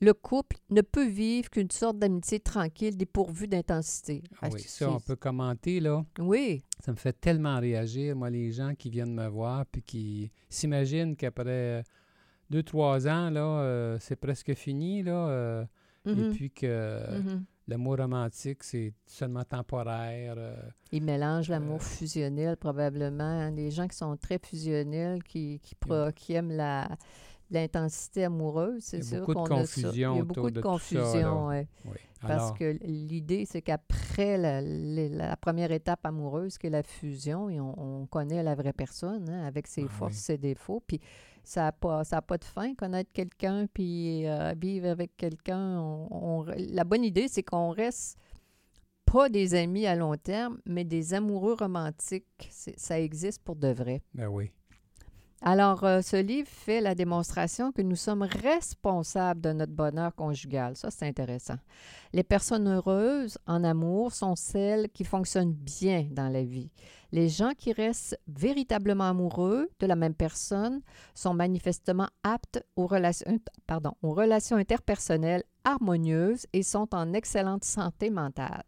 le 0.00 0.14
couple 0.14 0.56
ne 0.70 0.80
peut 0.80 1.06
vivre 1.06 1.50
qu'une 1.50 1.70
sorte 1.70 1.98
d'amitié 1.98 2.38
tranquille 2.38 2.96
dépourvue 2.96 3.48
d'intensité. 3.48 4.22
Ah 4.40 4.48
oui, 4.52 4.60
ça, 4.60 4.90
on 4.90 5.00
peut 5.00 5.16
commenter, 5.16 5.80
là. 5.80 6.04
Oui, 6.18 6.62
Ça 6.84 6.92
me 6.92 6.96
fait 6.96 7.18
tellement 7.20 7.58
réagir, 7.58 8.14
moi, 8.14 8.30
les 8.30 8.52
gens 8.52 8.74
qui 8.74 8.90
viennent 8.90 9.14
me 9.14 9.26
voir 9.26 9.66
puis 9.66 9.82
qui 9.82 10.30
s'imaginent 10.48 11.16
qu'après 11.16 11.82
deux, 12.50 12.62
trois 12.62 13.08
ans, 13.08 13.30
là, 13.30 13.60
euh, 13.60 13.98
c'est 14.00 14.16
presque 14.16 14.54
fini, 14.54 15.02
là, 15.02 15.28
euh, 15.28 15.64
et 16.06 16.14
mhm, 16.14 16.32
puis 16.32 16.50
que 16.50 17.18
mhm. 17.18 17.44
L'amour 17.68 17.98
romantique, 17.98 18.64
c'est 18.64 18.92
seulement 19.06 19.44
temporaire. 19.44 20.34
euh, 20.36 20.56
Ils 20.90 21.02
mélangent 21.04 21.50
l'amour 21.50 21.76
Euh, 21.76 21.84
fusionnel 21.84 22.56
probablement. 22.56 23.22
hein. 23.22 23.50
Les 23.52 23.70
gens 23.70 23.86
qui 23.86 23.96
sont 23.96 24.16
très 24.16 24.38
fusionnels, 24.38 25.22
qui, 25.22 25.60
pro- 25.78 26.10
aiment 26.34 26.50
la 26.52 26.88
l'intensité 27.50 28.24
amoureuse, 28.24 28.82
c'est 28.84 29.02
sûr 29.02 29.20
beaucoup 29.20 29.32
de 29.32 29.48
qu'on 29.48 29.56
a 29.56 29.64
ça. 29.64 29.80
Il 29.80 29.80
y 29.80 30.04
confusion 30.04 30.20
a 30.20 30.22
beaucoup 30.22 30.50
de 30.50 30.56
de 30.56 30.60
tout 30.60 30.66
ça, 30.66 30.70
confusion, 30.70 31.46
ouais. 31.46 31.66
oui. 31.86 31.96
Parce 32.20 32.52
que 32.52 32.76
l'idée, 32.82 33.46
c'est 33.46 33.62
qu'après 33.62 34.36
la, 34.36 34.60
la- 34.60 35.08
la 35.08 35.36
première 35.36 35.72
étape 35.72 36.04
amoureuse, 36.04 36.58
qui 36.58 36.66
est 36.66 36.70
la 36.70 36.82
fusion, 36.82 37.48
et 37.48 37.58
on, 37.58 38.02
on 38.02 38.06
connaît 38.06 38.42
la 38.42 38.54
vraie 38.54 38.74
personne 38.74 39.30
hein, 39.30 39.46
avec 39.46 39.66
ses 39.66 39.84
Ah 39.84 39.88
forces, 39.88 40.12
oui. 40.14 40.18
ses 40.20 40.36
défauts, 40.36 40.82
puis 40.86 41.00
ça 41.48 41.62
n'a 41.62 41.72
pas, 41.72 42.04
ça 42.04 42.18
a 42.18 42.22
pas 42.22 42.36
de 42.38 42.44
fin, 42.44 42.74
connaître 42.74 43.10
quelqu'un, 43.12 43.66
puis 43.72 44.26
euh, 44.26 44.52
vivre 44.60 44.88
avec 44.88 45.16
quelqu'un. 45.16 45.80
on- 45.80 46.44
la 46.56 46.84
bonne 46.84 47.04
idée, 47.04 47.26
c'est 47.28 47.42
qu'on 47.42 47.70
reste 47.70 48.18
pas 49.06 49.30
des 49.30 49.54
amis 49.54 49.86
à 49.86 49.94
long 49.96 50.14
terme, 50.16 50.58
mais 50.66 50.84
des 50.84 51.14
amoureux 51.14 51.54
romantiques. 51.54 52.48
Ça 52.50 53.00
existe 53.00 53.42
pour 53.42 53.56
de 53.56 53.68
vrai. 53.68 54.02
ben 54.14 54.28
oui. 54.28 54.50
Alors, 55.40 55.84
euh, 55.84 56.00
ce 56.02 56.16
livre 56.16 56.48
fait 56.48 56.80
la 56.80 56.96
démonstration 56.96 57.70
que 57.70 57.80
nous 57.82 57.94
sommes 57.94 58.22
responsables 58.22 59.40
de 59.40 59.52
notre 59.52 59.72
bonheur 59.72 60.12
conjugal. 60.14 60.74
Ça, 60.74 60.90
c'est 60.90 61.06
intéressant. 61.06 61.58
Les 62.12 62.24
personnes 62.24 62.66
heureuses 62.66 63.38
en 63.46 63.62
amour 63.62 64.12
sont 64.12 64.34
celles 64.34 64.88
qui 64.88 65.04
fonctionnent 65.04 65.52
bien 65.52 66.08
dans 66.10 66.28
la 66.28 66.42
vie. 66.42 66.72
Les 67.12 67.28
gens 67.28 67.52
qui 67.56 67.72
restent 67.72 68.18
véritablement 68.26 69.08
amoureux 69.10 69.70
de 69.78 69.86
la 69.86 69.94
même 69.94 70.14
personne 70.14 70.80
sont 71.14 71.34
manifestement 71.34 72.08
aptes 72.24 72.64
aux 72.74 72.88
relations, 72.88 73.38
relations 74.02 74.56
interpersonnelles 74.56 75.44
harmonieuses 75.64 76.46
et 76.52 76.64
sont 76.64 76.92
en 76.94 77.12
excellente 77.12 77.64
santé 77.64 78.10
mentale. 78.10 78.64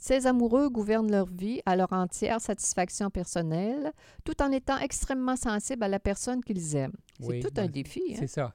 Ces 0.00 0.26
amoureux 0.26 0.70
gouvernent 0.70 1.10
leur 1.10 1.26
vie 1.26 1.60
à 1.66 1.74
leur 1.74 1.92
entière 1.92 2.40
satisfaction 2.40 3.10
personnelle, 3.10 3.92
tout 4.24 4.40
en 4.40 4.52
étant 4.52 4.78
extrêmement 4.78 5.34
sensibles 5.36 5.82
à 5.82 5.88
la 5.88 5.98
personne 5.98 6.42
qu'ils 6.42 6.76
aiment. 6.76 6.96
C'est 7.18 7.26
Oui, 7.26 7.40
tout 7.40 7.50
ben, 7.52 7.64
un 7.64 7.68
défi. 7.68 8.00
hein? 8.12 8.16
C'est 8.20 8.28
ça. 8.28 8.54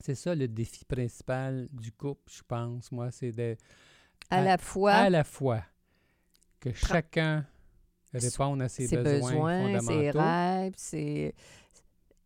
C'est 0.00 0.14
ça 0.14 0.34
le 0.34 0.46
défi 0.46 0.84
principal 0.84 1.68
du 1.72 1.90
couple, 1.90 2.30
je 2.30 2.42
pense. 2.46 2.92
Moi, 2.92 3.10
c'est 3.10 3.32
de, 3.32 3.56
À 4.30 4.36
à- 4.38 4.42
la 4.42 4.58
fois 4.58 4.92
à 4.92 5.10
la 5.10 5.24
fois 5.24 5.62
que 6.60 6.72
chacun 6.72 7.46
réponde 8.12 8.60
à 8.62 8.68
ses, 8.68 8.86
ses 8.88 8.96
besoins, 8.98 9.30
besoins, 9.32 9.80
ses 9.80 10.12
fondamentaux. 10.12 10.18
rêves, 10.18 10.74
ses... 10.76 11.34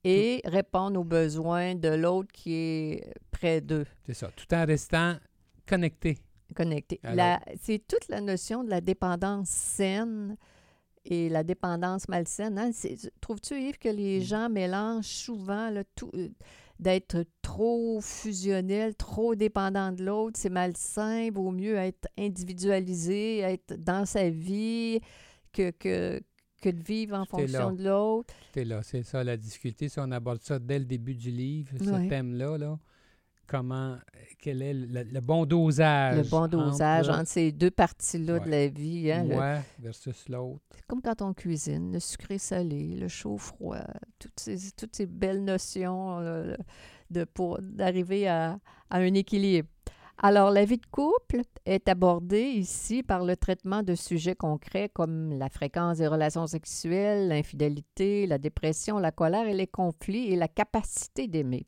et 0.05 0.41
répondre 0.45 0.99
aux 1.01 1.05
besoins 1.05 1.75
de 1.77 1.89
l'autre 1.91 2.31
qui 2.33 2.55
est 2.55 3.15
près 3.31 3.61
d'eux, 3.61 3.87
C'est 4.05 4.15
ça. 4.15 4.31
Tout 4.35 4.53
en 4.55 4.65
restant 4.67 5.17
connecté. 5.67 6.19
Connecté. 6.53 7.01
C'est 7.61 7.87
toute 7.87 8.09
la 8.09 8.21
notion 8.21 8.65
de 8.65 8.71
la 8.71 8.81
dépendance 8.81 9.49
saine 9.49 10.37
et 11.05 11.29
la 11.29 11.43
dépendance 11.43 12.09
malsaine. 12.09 12.59
hein. 12.59 12.71
Trouves-tu, 13.21 13.61
Yves, 13.61 13.79
que 13.79 13.89
les 13.89 14.21
Mm. 14.21 14.23
gens 14.23 14.49
mélangent 14.49 15.07
souvent 15.07 15.69
là, 15.71 15.83
tout, 15.97 16.11
euh, 16.15 16.29
d'être 16.79 17.25
trop 17.43 18.01
fusionnel, 18.01 18.95
trop 18.95 19.35
dépendant 19.35 19.93
de 19.93 20.05
l'autre, 20.05 20.39
c'est 20.41 20.49
malsain, 20.51 21.29
vaut 21.33 21.51
mieux 21.51 21.77
être 21.77 22.09
individualisé, 22.19 23.39
être 23.39 23.75
dans 23.75 24.07
sa 24.07 24.29
vie 24.31 25.01
que, 25.53 25.71
que, 25.71 26.21
que 26.61 26.69
de 26.71 26.83
vivre 26.83 27.17
en 27.17 27.25
fonction 27.25 27.73
de 27.73 27.85
l'autre? 27.85 28.35
C'est 28.55 28.65
là, 28.65 28.83
c'est 28.83 29.03
ça 29.03 29.23
la 29.25 29.37
difficulté. 29.37 29.89
Si 29.89 29.99
on 29.99 30.11
aborde 30.13 30.41
ça 30.43 30.59
dès 30.59 30.79
le 30.79 30.85
début 30.85 31.15
du 31.15 31.31
livre, 31.31 31.73
ce 31.79 32.09
thème-là, 32.09 32.59
là, 32.59 32.79
comment, 33.53 33.99
quel 34.39 34.63
est 34.63 34.73
le, 34.73 35.03
le 35.05 35.21
bon 35.21 35.45
dosage. 35.45 36.17
Le 36.17 36.23
bon 36.31 36.49
dosage 36.49 37.09
entre 37.11 37.21
entre 37.21 37.29
ces 37.29 37.53
deux 37.53 37.71
parties-là 37.71 38.39
de 38.41 38.49
la 38.51 38.67
vie. 38.69 39.13
hein, 39.13 39.25
le- 39.25 39.85
versus 39.85 40.29
l'autre. 40.29 40.63
C'est 40.75 40.87
comme 40.87 41.03
quand 41.03 41.21
on 41.21 41.35
cuisine, 41.35 41.93
le 41.93 42.01
sucré-salé, 42.01 42.97
le 42.97 43.09
chaud-froid, 43.09 43.85
toutes 44.19 44.41
ces, 44.41 44.73
toutes 44.73 44.97
ces 44.97 45.07
belles 45.07 45.45
notions 45.45 46.19
là, 46.21 46.57
de, 47.11 47.25
pour 47.25 47.59
d'arriver 47.61 48.27
à, 48.27 48.59
à 48.91 48.97
un 48.99 49.13
équilibre. 49.15 49.69
Alors, 50.25 50.51
la 50.51 50.65
vie 50.65 50.79
de 50.79 50.87
couple 50.91 51.43
est 51.67 51.89
abordée 51.89 52.43
ici 52.51 53.03
par 53.03 53.25
le 53.25 53.37
traitement 53.37 53.83
de 53.83 53.95
sujets 53.95 54.37
concrets 54.37 54.89
comme 54.89 55.33
la 55.39 55.49
fréquence 55.49 55.99
des 55.99 56.07
relations 56.07 56.47
sexuelles, 56.47 57.29
l'infidélité, 57.29 58.27
la 58.27 58.39
dépression, 58.39 58.99
la 58.99 59.11
colère 59.11 59.47
et 59.49 59.55
les 59.55 59.67
conflits 59.67 60.33
et 60.33 60.37
la 60.37 60.49
capacité 60.49 61.27
d'aimer. 61.29 61.67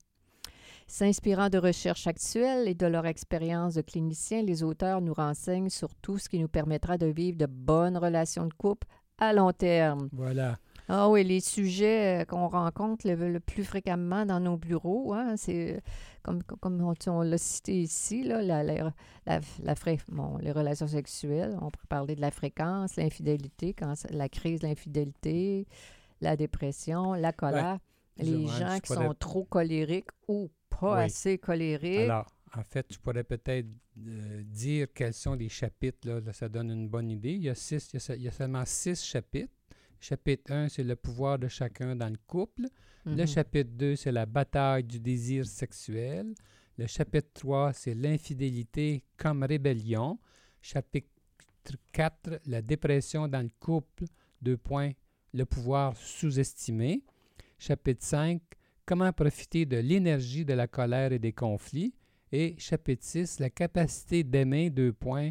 S'inspirant 0.86 1.48
de 1.48 1.58
recherches 1.58 2.06
actuelles 2.06 2.68
et 2.68 2.74
de 2.74 2.86
leur 2.86 3.06
expérience 3.06 3.74
de 3.74 3.82
cliniciens, 3.82 4.42
les 4.42 4.62
auteurs 4.62 5.00
nous 5.00 5.14
renseignent 5.14 5.70
sur 5.70 5.94
tout 5.96 6.18
ce 6.18 6.28
qui 6.28 6.38
nous 6.38 6.48
permettra 6.48 6.98
de 6.98 7.06
vivre 7.06 7.38
de 7.38 7.46
bonnes 7.46 7.96
relations 7.96 8.46
de 8.46 8.54
couple 8.54 8.86
à 9.18 9.32
long 9.32 9.52
terme. 9.52 10.08
Voilà. 10.12 10.58
Ah 10.86 11.08
oui, 11.08 11.24
les 11.24 11.40
sujets 11.40 12.20
euh, 12.20 12.24
qu'on 12.26 12.46
rencontre 12.46 13.08
le, 13.08 13.14
le 13.32 13.40
plus 13.40 13.64
fréquemment 13.64 14.26
dans 14.26 14.38
nos 14.40 14.58
bureaux, 14.58 15.14
hein, 15.14 15.34
c'est 15.38 15.76
euh, 15.76 15.80
comme, 16.22 16.42
comme 16.42 16.78
on, 16.82 16.92
on 17.06 17.22
l'a 17.22 17.38
cité 17.38 17.80
ici, 17.80 18.22
là, 18.22 18.42
la, 18.42 18.62
la, 18.62 18.92
la- 19.24 19.40
bon, 20.08 20.36
les 20.36 20.52
relations 20.52 20.86
sexuelles. 20.86 21.56
On 21.62 21.70
pourrait 21.70 21.86
parler 21.88 22.14
de 22.16 22.20
la 22.20 22.30
fréquence, 22.30 22.96
l'infidélité, 22.96 23.74
la 24.10 24.28
crise 24.28 24.60
de 24.60 24.66
l'infidélité, 24.66 25.66
la 26.20 26.36
dépression, 26.36 27.14
la 27.14 27.32
colère. 27.32 27.78
les 28.18 28.46
Joanne, 28.46 28.58
gens 28.58 28.78
qui 28.80 28.92
sont 28.92 29.14
trop 29.18 29.44
colériques 29.44 30.10
ou 30.28 30.50
pas 30.80 30.98
Oui. 30.98 31.04
assez 31.04 31.38
colériques. 31.38 32.00
Alors, 32.10 32.26
en 32.56 32.62
fait, 32.62 32.86
tu 32.88 32.98
pourrais 32.98 33.24
peut-être 33.24 33.66
euh, 34.06 34.42
dire 34.44 34.86
quels 34.94 35.14
sont 35.14 35.34
les 35.34 35.48
chapitres. 35.48 36.06
Là, 36.08 36.20
Là, 36.20 36.32
ça 36.32 36.48
donne 36.48 36.70
une 36.70 36.88
bonne 36.88 37.10
idée. 37.10 37.32
Il 37.32 37.42
y 37.42 37.48
a, 37.48 37.54
six, 37.54 37.88
il 37.92 37.94
y 37.94 37.96
a 37.96 38.00
se- 38.00 38.12
il 38.12 38.22
y 38.22 38.28
a 38.28 38.32
seulement 38.32 38.64
six 38.64 39.02
chapitres. 39.04 39.52
Chapitre 40.00 40.52
1, 40.52 40.68
c'est 40.68 40.84
le 40.84 40.96
pouvoir 40.96 41.38
de 41.38 41.48
chacun 41.48 41.96
dans 41.96 42.08
le 42.10 42.18
couple. 42.26 42.66
Le 43.06 43.12
Mhm. 43.22 43.26
chapitre 43.26 43.70
2, 43.72 43.96
c'est 43.96 44.12
la 44.12 44.26
bataille 44.26 44.84
du 44.84 45.00
désir 45.00 45.46
sexuel. 45.46 46.34
Le 46.76 46.86
chapitre 46.86 47.28
3, 47.34 47.72
c'est 47.72 47.94
l'infidélité 47.94 49.02
comme 49.16 49.42
rébellion. 49.44 50.18
Chapitre 50.60 51.08
4, 51.92 52.40
la 52.46 52.60
dépression 52.62 53.28
dans 53.28 53.42
le 53.42 53.50
couple. 53.60 54.04
Deux 54.42 54.56
points, 54.58 54.92
le 55.32 55.44
pouvoir 55.46 55.96
sous-estimé. 55.96 57.02
Chapitre 57.58 58.02
5, 58.04 58.42
comment 58.86 59.12
profiter 59.12 59.66
de 59.66 59.76
l'énergie 59.78 60.44
de 60.44 60.52
la 60.54 60.66
colère 60.66 61.12
et 61.12 61.18
des 61.18 61.32
conflits? 61.32 61.94
Et 62.32 62.54
chapitre 62.58 63.04
6, 63.04 63.38
la 63.40 63.50
capacité 63.50 64.24
d'aimer. 64.24 64.70
Deux 64.70 64.92
points, 64.92 65.30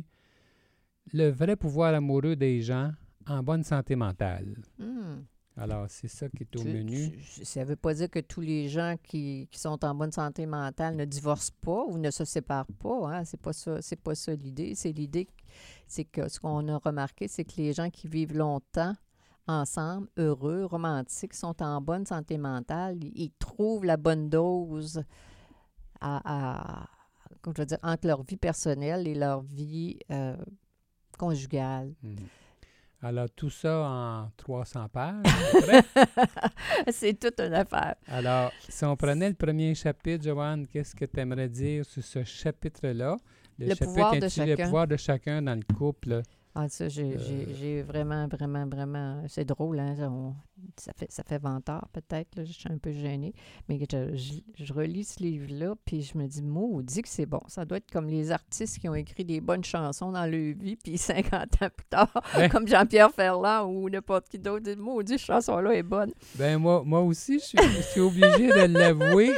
le 1.14 1.30
vrai 1.30 1.56
pouvoir 1.56 1.94
amoureux 1.94 2.36
des 2.36 2.62
gens 2.62 2.92
en 3.28 3.44
bonne 3.44 3.64
santé 3.64 3.96
mentale. 3.96 4.56
Hmm. 4.80 5.22
Alors, 5.56 5.86
c'est 5.88 6.08
ça 6.08 6.28
qui 6.30 6.44
est 6.44 6.56
au 6.56 6.64
Tu- 6.64 6.68
menu. 6.70 7.12
tu- 7.12 7.46
ça 7.46 7.60
ne 7.60 7.66
veut 7.66 7.76
pas 7.76 7.94
dire 7.94 8.10
que 8.10 8.20
tous 8.20 8.42
les 8.42 8.70
gens 8.70 8.96
qui, 9.04 9.48
qui 9.52 9.60
sont 9.60 9.84
en 9.86 9.94
bonne 9.94 10.12
santé 10.12 10.48
mentale 10.48 10.96
ne 10.96 11.06
divorcent 11.06 11.52
pas 11.62 11.84
ou 11.88 12.00
ne 12.00 12.10
se 12.10 12.26
séparent 12.26 12.66
pas. 12.80 13.10
Hein? 13.14 13.24
C'est 13.26 13.40
pas 13.40 13.54
ça, 13.54 13.80
c'est 13.82 14.00
pas 14.00 14.16
ça 14.16 14.34
l'idée. 14.34 14.74
C'est 14.74 14.92
l'idée, 14.92 15.28
c'est 15.86 16.06
que 16.06 16.28
ce 16.28 16.40
qu'on 16.40 16.68
a 16.70 16.78
remarqué, 16.78 17.28
c'est 17.28 17.44
que 17.46 17.54
les 17.58 17.72
gens 17.74 17.92
qui 17.92 18.08
vivent 18.08 18.36
longtemps 18.36 18.96
ensemble, 19.48 20.08
heureux, 20.18 20.66
romantiques, 20.66 21.34
sont 21.34 21.62
en 21.62 21.82
bonne 21.82 22.06
santé 22.06 22.38
mentale. 22.38 22.98
Ils, 23.04 23.32
trouvent 23.40 23.86
la 23.86 23.98
bonne 23.98 24.30
dose 24.30 25.04
à, 26.00 26.22
à- 26.84 26.88
comment 27.42 27.54
je 27.56 27.62
veux 27.62 27.66
dire, 27.66 27.78
entre 27.84 28.08
leur 28.08 28.24
vie 28.24 28.38
personnelle 28.38 29.08
et 29.08 29.16
leur 29.16 29.42
vie 29.42 30.00
euh, 30.12 30.38
conjugale. 31.18 31.94
Mhm. 32.02 32.16
Alors, 33.06 33.30
tout 33.36 33.50
ça 33.50 33.86
en 33.86 34.32
300 34.38 34.88
pages. 34.88 35.26
c'est 36.90 37.20
toute 37.20 37.38
une 37.42 37.54
affaire. 37.54 37.96
Alors, 38.08 38.50
si 38.70 38.86
on 38.86 38.96
prenait 38.96 39.28
le 39.28 39.36
premier 39.36 39.76
chapitre, 39.76 40.24
Joanne, 40.24 40.66
qu'est-ce 40.68 40.96
que 40.96 41.04
tu 41.04 41.20
aimerais 41.20 41.50
dire 41.50 41.84
sur 41.84 42.02
ce 42.02 42.24
chapitre-là? 42.24 43.18
Le 43.60 43.68
chapitre 43.68 43.86
pouvoir 43.86 44.16
de 44.18 44.30
chacun. 44.30 44.46
Le 44.46 44.64
pouvoir 44.64 44.88
de 44.88 44.96
chacun 44.96 45.42
dans 45.42 45.56
le 45.56 45.76
couple. 45.76 46.22
Ah, 46.56 46.70
ça, 46.70 46.88
j'ai 46.88 47.16
Euh, 47.16 47.18
j'ai- 47.20 47.54
j'ai 47.56 47.82
vraiment, 47.82 48.28
vraiment, 48.28 48.68
vraiment. 48.68 49.24
C'est 49.28 49.46
drôle, 49.46 49.80
hein? 49.80 49.96
ça, 49.98 50.10
on- 50.12 50.36
ça 50.78 50.92
fait, 50.96 51.12
ça 51.12 51.24
fait 51.24 51.38
20 51.40 51.68
heures, 51.70 51.88
peut-être. 51.94 52.44
Je 52.46 52.52
suis 52.52 52.72
un 52.72 52.78
peu 52.78 52.92
gênée. 52.92 53.34
Mais 53.70 53.80
je, 53.80 54.16
je- 54.16 54.64
je 54.64 54.74
relis 54.74 55.04
ce 55.04 55.22
livre-là, 55.22 55.76
puis 55.86 56.02
je 56.02 56.18
me 56.18 56.28
dis, 56.28 56.42
maudit 56.42 57.02
que 57.02 57.10
c'est 57.10 57.26
bon. 57.26 57.42
Ça 57.48 57.66
doit 57.66 57.78
être 57.78 57.92
comme 57.92 58.08
les 58.08 58.32
artistes 58.32 58.80
qui 58.80 58.88
ont 58.90 58.96
écrit 58.96 59.26
des 59.26 59.42
bonnes 59.42 59.64
chansons 59.64 60.12
dans 60.12 60.26
leur 60.26 60.56
vie, 60.56 60.76
puis 60.76 60.98
50 60.98 61.34
ans 61.62 61.70
plus 61.76 61.86
tard, 61.90 62.14
comme 62.52 62.68
Jean-Pierre 62.68 63.12
Ferland 63.12 63.68
ou 63.70 63.90
n'importe 63.90 64.30
qui 64.30 64.40
d'autre, 64.40 64.64
dit, 64.64 64.76
maudit, 64.76 65.14
cette 65.14 65.22
chanson-là 65.28 65.74
est 65.76 65.84
bonne. 65.84 66.12
Ben 66.38 66.58
moi, 66.58 66.84
moi 66.86 67.02
aussi, 67.02 67.40
je 67.40 67.46
suis, 67.46 67.58
je 67.58 67.82
suis 67.82 68.02
obligé 68.02 68.48
de 68.48 68.74
l'avouer. 68.78 69.32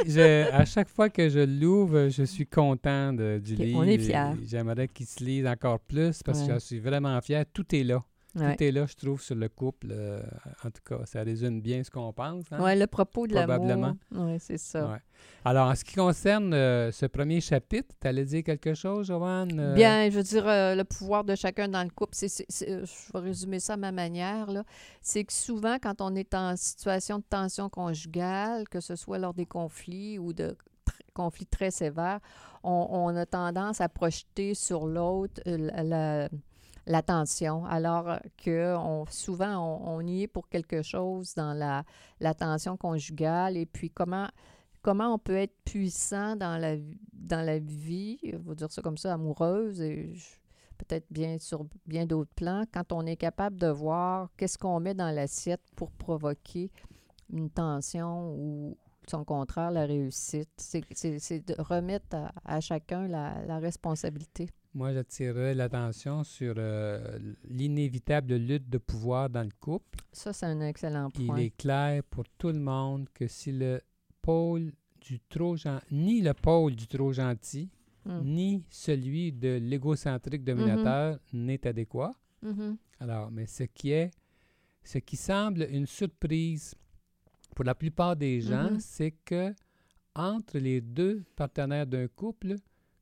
À 0.52 0.64
chaque 0.64 0.88
fois 0.88 1.08
que 1.10 1.28
je 1.28 1.40
l'ouvre, 1.40 2.08
je 2.08 2.22
suis 2.24 2.46
content 2.46 3.12
de- 3.12 3.38
du 3.42 3.54
livre. 3.64 3.78
on 3.80 3.82
est 3.84 3.98
fiers. 3.98 4.46
J'aimerais 4.46 4.88
qu'il 4.88 5.06
se 5.06 5.22
lise 5.24 5.46
encore 5.46 5.80
plus 5.80 6.22
parce 6.22 6.40
que 6.48 6.54
je 6.54 6.58
suis 6.60 6.78
vraiment 6.80 7.20
fier. 7.20 7.44
Tout 7.52 7.74
est 7.74 7.84
là. 7.84 8.02
Ouais. 8.36 8.54
Tout 8.56 8.62
est 8.64 8.70
là, 8.72 8.84
je 8.86 8.94
trouve, 8.94 9.20
sur 9.22 9.34
le 9.34 9.48
couple. 9.48 9.88
euh, 9.90 10.20
en 10.62 10.70
tout 10.70 10.82
cas, 10.86 11.04
ça 11.06 11.22
résume 11.22 11.60
bien 11.60 11.82
ce 11.82 11.90
qu'on 11.90 12.12
pense. 12.12 12.44
hein? 12.52 12.62
Ouais, 12.62 12.76
le 12.76 12.86
propos 12.86 13.26
de 13.26 13.34
l'amour. 13.34 13.56
Probablement. 13.56 13.96
Oui, 14.12 14.36
c'est 14.38 14.58
ça. 14.58 14.86
Ouais. 14.90 14.98
Alors, 15.44 15.68
en 15.70 15.74
ce 15.74 15.84
qui 15.84 15.94
concerne 15.94 16.52
euh, 16.52 16.92
ce 16.92 17.06
premier 17.06 17.40
chapitre, 17.40 17.94
tu 18.00 18.06
allais 18.06 18.24
dire 18.26 18.42
quelque 18.44 18.74
chose, 18.74 19.06
Joanne? 19.06 19.58
Euh, 19.58 19.74
Bien, 19.74 20.10
je 20.10 20.16
veux 20.16 20.22
dire, 20.22 20.44
le 20.46 20.82
pouvoir 20.82 21.24
de 21.24 21.34
chacun 21.34 21.68
dans 21.68 21.82
le 21.82 21.88
couple, 21.90 22.12
c'est, 22.14 22.28
je 22.50 23.12
vais 23.12 23.18
résumer 23.20 23.58
ça 23.58 23.74
à 23.74 23.76
ma 23.78 23.92
manière, 23.92 24.50
là. 24.50 24.64
c'est 25.00 25.24
que 25.24 25.32
souvent, 25.32 25.78
quand 25.80 26.00
on 26.00 26.14
est 26.14 26.34
en 26.34 26.56
situation 26.56 27.18
de 27.18 27.24
tension 27.28 27.70
conjugale, 27.70 28.68
que 28.68 28.80
ce 28.80 28.96
soit 28.96 29.18
lors 29.18 29.32
des 29.34 29.46
conflits 29.46 30.18
ou 30.18 30.32
de 30.34 30.56
tr- 30.86 30.92
conflits 31.14 31.46
très 31.46 31.70
sévères, 31.70 32.20
on, 32.62 32.86
on 32.90 33.16
a 33.16 33.24
tendance 33.24 33.80
à 33.80 33.88
projeter 33.88 34.54
sur 34.54 34.86
l'autre 34.86 35.40
la, 35.46 35.82
la- 35.82 36.28
la 36.86 37.02
tension, 37.02 37.64
alors 37.66 38.08
euh, 38.08 38.18
que 38.36 38.76
on, 38.76 39.06
souvent, 39.06 39.82
on, 39.84 40.00
y 40.00 40.22
est 40.22 40.26
pour 40.26 40.48
quelque 40.48 40.82
chose 40.82 41.34
dans 41.34 41.52
la, 41.52 42.34
tension 42.34 42.76
conjugale, 42.76 43.56
et 43.56 43.66
puis 43.66 43.90
comment 43.90 44.28
comment 44.82 45.12
on 45.12 45.18
peut 45.18 45.36
être 45.36 45.56
puissant 45.64 46.36
dans 46.36 46.60
la, 46.60 46.76
dans 47.12 47.44
la 47.44 47.58
vie, 47.58 48.18
on 48.34 48.48
va 48.50 48.54
dire 48.54 48.70
ça 48.70 48.82
comme 48.82 48.96
ça, 48.96 49.14
amoureuse, 49.14 49.80
et 49.80 50.12
peut-être 50.78 51.06
bien 51.10 51.38
sur 51.38 51.66
bien 51.86 52.06
d'autres 52.06 52.30
plans, 52.36 52.62
quand 52.72 52.92
on 52.92 53.04
est 53.04 53.16
capable 53.16 53.58
de 53.58 53.66
voir 53.66 54.30
qu'est-ce 54.36 54.56
qu'on 54.56 54.78
met 54.78 54.94
dans 54.94 55.12
l'assiette 55.12 55.62
pour 55.74 55.90
provoquer 55.90 56.70
une 57.32 57.50
tension 57.50 58.32
ou 58.36 58.76
son 59.08 59.24
contraire, 59.24 59.72
la 59.72 59.86
réussite. 59.86 60.50
C'est, 60.56 61.46
de 61.46 61.60
remettre 61.60 62.16
à, 62.44 62.60
chacun 62.60 63.08
la 63.08 63.58
responsabilité. 63.58 64.50
Moi, 64.76 64.92
j'attirerais 64.92 65.54
l'attention 65.54 66.22
sur 66.22 66.52
euh, 66.58 67.18
l'inévitable 67.48 68.34
lutte 68.34 68.68
de 68.68 68.76
pouvoir 68.76 69.30
dans 69.30 69.42
le 69.42 69.48
couple. 69.58 70.00
Ça, 70.12 70.34
c'est 70.34 70.44
un 70.44 70.60
excellent 70.60 71.08
Il 71.18 71.26
point. 71.28 71.36
est 71.38 71.56
clair 71.56 72.02
pour 72.10 72.24
tout 72.36 72.48
le 72.48 72.58
monde 72.60 73.08
que 73.14 73.26
si 73.26 73.52
le 73.52 73.80
pôle 74.20 74.70
du 75.00 75.18
trop 75.30 75.56
gen- 75.56 75.80
ni 75.90 76.20
le 76.20 76.34
pôle 76.34 76.76
du 76.76 76.86
trop 76.86 77.10
gentil, 77.10 77.70
Mm. 78.04 78.20
ni 78.24 78.64
celui 78.70 79.32
de 79.32 79.56
l'égocentrique 79.60 80.44
dominateur 80.44 81.18
n'est 81.32 81.66
adéquat. 81.66 82.12
Mhm. 82.42 82.76
Alors, 83.00 83.30
mais 83.30 83.46
ce 83.46 83.62
qui 83.64 83.90
est, 83.92 84.10
ce 84.84 84.98
qui 84.98 85.16
semble 85.16 85.66
une 85.70 85.86
surprise 85.86 86.74
pour 87.54 87.64
la 87.64 87.74
plupart 87.74 88.14
des 88.14 88.40
gens, 88.42 88.70
Mhm. 88.72 88.78
c'est 88.80 89.12
que 89.24 89.54
entre 90.14 90.58
les 90.58 90.80
deux 90.82 91.24
partenaires 91.34 91.86
d'un 91.86 92.06
couple, 92.08 92.56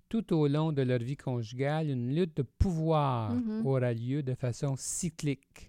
tout 0.09 0.33
au 0.35 0.47
long 0.49 0.73
de 0.73 0.83
leur 0.83 0.99
vie 1.01 1.17
conjugale, 1.17 1.91
une 1.91 2.15
lutte 2.15 2.37
de 2.37 2.43
pouvoir 2.43 3.33
Mhm. 3.35 3.67
aura 3.67 3.93
lieu 3.93 4.23
de 4.23 4.35
façon 4.35 4.75
cyclique. 4.77 5.69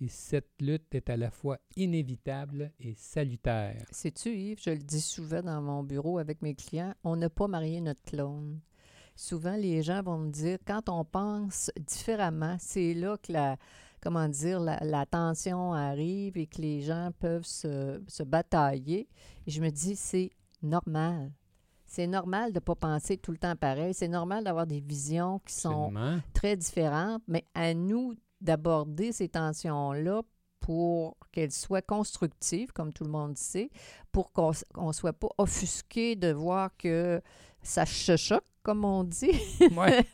Et 0.00 0.08
cette 0.08 0.50
lutte 0.60 0.94
est 0.94 1.08
à 1.08 1.16
la 1.16 1.30
fois 1.30 1.58
inévitable 1.74 2.70
et 2.78 2.94
salutaire. 2.94 3.86
Sais-tu, 3.90 4.28
Yves, 4.36 4.60
je 4.62 4.70
le 4.70 4.78
dis 4.78 5.00
souvent 5.00 5.42
dans 5.42 5.62
mon 5.62 5.82
bureau 5.82 6.18
avec 6.18 6.42
mes 6.42 6.54
clients, 6.54 6.94
on 7.02 7.16
n'a 7.16 7.30
pas 7.30 7.48
marié 7.48 7.80
notre 7.80 8.02
clone. 8.02 8.60
Souvent, 9.14 9.56
les 9.56 9.82
gens 9.82 10.02
vont 10.02 10.18
me 10.18 10.30
dire, 10.30 10.58
quand 10.66 10.90
on 10.90 11.02
pense 11.02 11.70
différemment, 11.80 12.56
c'est 12.60 12.92
là 12.92 13.16
que 13.16 13.32
la, 13.32 13.56
comment 14.02 14.28
dire, 14.28 14.60
la, 14.60 14.78
la 14.84 15.06
tension 15.06 15.72
arrive 15.72 16.36
et 16.36 16.46
que 16.46 16.60
les 16.60 16.82
gens 16.82 17.10
peuvent 17.18 17.46
se, 17.46 18.02
se 18.06 18.22
batailler. 18.22 19.08
Et 19.46 19.50
je 19.50 19.62
me 19.62 19.70
dis, 19.70 19.96
c'est 19.96 20.30
normal. 20.62 21.32
C'est 21.86 22.06
normal 22.06 22.52
de 22.52 22.56
ne 22.56 22.60
pas 22.60 22.74
penser 22.74 23.16
tout 23.16 23.30
le 23.32 23.38
temps 23.38 23.56
pareil. 23.56 23.94
C'est 23.94 24.08
normal 24.08 24.44
d'avoir 24.44 24.66
des 24.66 24.80
visions 24.80 25.40
qui 25.46 25.54
sont 25.54 25.86
Absolument. 25.88 26.20
très 26.34 26.56
différentes, 26.56 27.22
mais 27.28 27.44
à 27.54 27.72
nous 27.74 28.14
d'aborder 28.40 29.12
ces 29.12 29.28
tensions-là 29.28 30.22
pour 30.60 31.16
qu'elles 31.32 31.52
soient 31.52 31.82
constructives, 31.82 32.72
comme 32.72 32.92
tout 32.92 33.04
le 33.04 33.10
monde 33.10 33.36
sait, 33.38 33.70
pour 34.12 34.32
qu'on 34.32 34.52
ne 34.76 34.92
soit 34.92 35.12
pas 35.12 35.28
offusqué 35.38 36.16
de 36.16 36.32
voir 36.32 36.70
que 36.76 37.20
ça 37.62 37.84
choque, 37.84 38.44
comme 38.62 38.84
on 38.84 39.04
dit, 39.04 39.30
Ouais. 39.76 40.04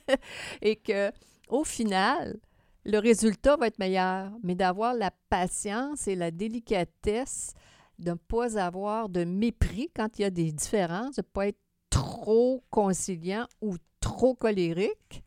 et 0.62 0.76
que 0.76 1.10
au 1.48 1.64
final, 1.64 2.38
le 2.84 2.98
résultat 2.98 3.56
va 3.56 3.68
être 3.68 3.78
meilleur, 3.78 4.30
mais 4.42 4.54
d'avoir 4.54 4.94
la 4.94 5.10
patience 5.30 6.06
et 6.08 6.14
la 6.14 6.30
délicatesse 6.30 7.54
de 8.02 8.10
ne 8.10 8.16
pas 8.16 8.58
avoir 8.58 9.08
de 9.08 9.24
mépris 9.24 9.90
quand 9.94 10.18
il 10.18 10.22
y 10.22 10.24
a 10.24 10.30
des 10.30 10.52
différences, 10.52 11.16
de 11.16 11.20
ne 11.22 11.26
pas 11.32 11.48
être 11.48 11.58
trop 11.90 12.62
conciliant 12.70 13.46
ou 13.60 13.76
trop 14.00 14.34
colérique, 14.34 15.22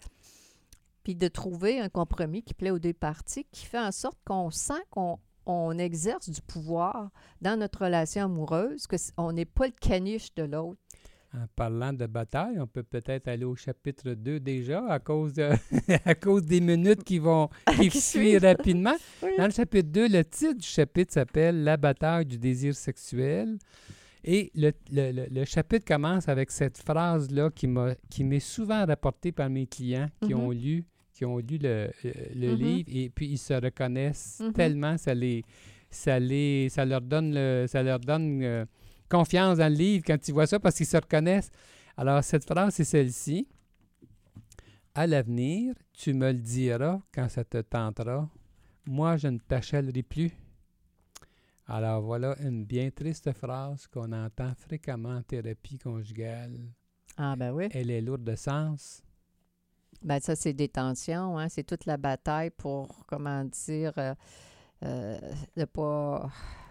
puis 1.03 1.15
de 1.15 1.27
trouver 1.27 1.79
un 1.79 1.89
compromis 1.89 2.43
qui 2.43 2.53
plaît 2.53 2.71
aux 2.71 2.79
deux 2.79 2.93
parties, 2.93 3.45
qui 3.51 3.65
fait 3.65 3.79
en 3.79 3.91
sorte 3.91 4.17
qu'on 4.25 4.49
sent 4.51 4.81
qu'on 4.89 5.19
on 5.47 5.77
exerce 5.77 6.27
du 6.29 6.41
pouvoir 6.41 7.11
dans 7.39 7.59
notre 7.59 7.83
relation 7.83 8.23
amoureuse, 8.23 8.88
que 8.88 8.97
c- 8.97 9.11
on 9.15 9.31
n'est 9.31 9.45
pas 9.45 9.67
le 9.67 9.73
caniche 9.79 10.33
de 10.33 10.41
l'autre. 10.41 10.81
En 11.36 11.48
parlant 11.56 11.91
de 11.91 12.06
bataille, 12.06 12.58
on 12.60 12.67
peut 12.67 12.84
peut-être 12.84 13.28
aller 13.28 13.43
au 13.45 13.56
chapitre 13.56 14.12
2 14.12 14.39
déjà 14.39 14.86
à 14.88 15.00
cause, 15.00 15.34
de- 15.34 15.50
à 16.06 16.15
cause 16.15 16.45
des 16.45 16.62
minutes 16.62 17.04
qui 17.04 17.19
vont 17.19 17.50
qui 17.80 17.89
Qui 17.89 18.00
suivent 18.02 18.24
suivent. 18.39 18.43
rapidement. 18.43 18.95
Oui. 19.21 19.32
Dans 19.38 19.45
le 19.45 19.52
chapitre 19.52 19.89
2, 19.89 20.08
le 20.08 20.24
titre 20.24 20.60
du 20.60 20.67
chapitre 20.67 21.13
s'appelle 21.13 21.63
La 21.63 21.76
bataille 21.78 22.26
du 22.26 22.38
désir 22.38 22.74
sexuel. 22.76 23.58
Et 24.24 24.50
le, 24.56 24.71
le- 24.91 25.12
le- 25.12 25.28
le 25.30 25.45
chapitre 25.45 25.86
commence 25.86 26.28
avec 26.30 26.50
cette 26.52 26.78
phrase-là 26.78 27.50
qui 27.52 27.67
qui 28.10 28.24
m'est 28.24 28.39
souvent 28.39 28.86
rapportée 28.86 29.32
par 29.32 29.50
mes 29.50 29.67
clients 29.67 30.08
qui 30.21 30.34
Mhm. 30.34 30.39
ont 30.39 30.52
lu 30.52 30.86
qui 31.13 31.26
ont 31.26 31.38
lu 31.38 31.58
le, 31.62 31.89
Mhm. 32.04 32.56
livre 32.56 32.89
et 32.93 33.10
puis 33.10 33.28
ils 33.28 33.38
se 33.38 33.54
reconnaissent 33.54 34.39
Mhm. 34.43 34.54
tellement 34.54 34.98
ça 34.98 35.13
les 35.13 35.43
ça 35.91 36.19
les 36.19 36.69
ça 36.69 36.84
leur 36.86 37.02
donne 37.02 37.34
le- 37.36 37.65
ça 37.67 37.84
leur 37.84 38.00
donne 38.00 38.41
euh, 38.43 38.65
confiance 39.09 39.57
dans 39.57 39.71
le 39.71 39.77
livre 39.77 40.03
quand 40.05 40.27
ils 40.27 40.33
voient 40.33 40.47
ça 40.47 40.59
parce 40.59 40.75
qu'ils 40.75 40.85
se 40.85 40.97
reconnaissent. 40.97 41.51
Alors 41.97 42.23
cette 42.23 42.45
phrase 42.45 42.73
c'est 42.73 42.83
celle-ci. 42.83 43.47
À 44.93 45.07
l'avenir, 45.07 45.75
tu 45.91 46.13
me 46.13 46.31
le 46.31 46.39
diras 46.39 47.01
quand 47.13 47.27
ça 47.27 47.43
te 47.43 47.59
tentera. 47.61 48.29
Moi, 48.85 49.17
je 49.17 49.27
ne 49.27 49.39
t'achèlerai 49.39 50.03
plus. 50.03 50.31
Alors 51.67 52.01
voilà 52.01 52.35
une 52.41 52.63
bien 52.63 52.89
triste 52.91 53.33
phrase 53.33 53.87
qu'on 53.87 54.11
entend 54.13 54.53
fréquemment 54.55 55.17
en 55.17 55.21
thérapie 55.23 55.79
conjugale. 55.79 56.59
Ah 57.17 57.35
ben 57.35 57.51
oui. 57.51 57.67
Elle 57.71 57.89
est 57.89 58.01
lourde 58.01 58.23
de 58.23 58.35
sens. 58.35 59.01
Ben 60.01 60.19
ça, 60.19 60.35
c'est 60.35 60.53
des 60.53 60.69
tensions, 60.69 61.37
hein? 61.37 61.49
c'est 61.49 61.63
toute 61.63 61.85
la 61.85 61.97
bataille 61.97 62.51
pour, 62.51 63.05
comment 63.07 63.43
dire, 63.45 63.93
euh, 63.97 64.13
euh, 64.83 65.19
de 65.57 65.65
pas 65.65 66.29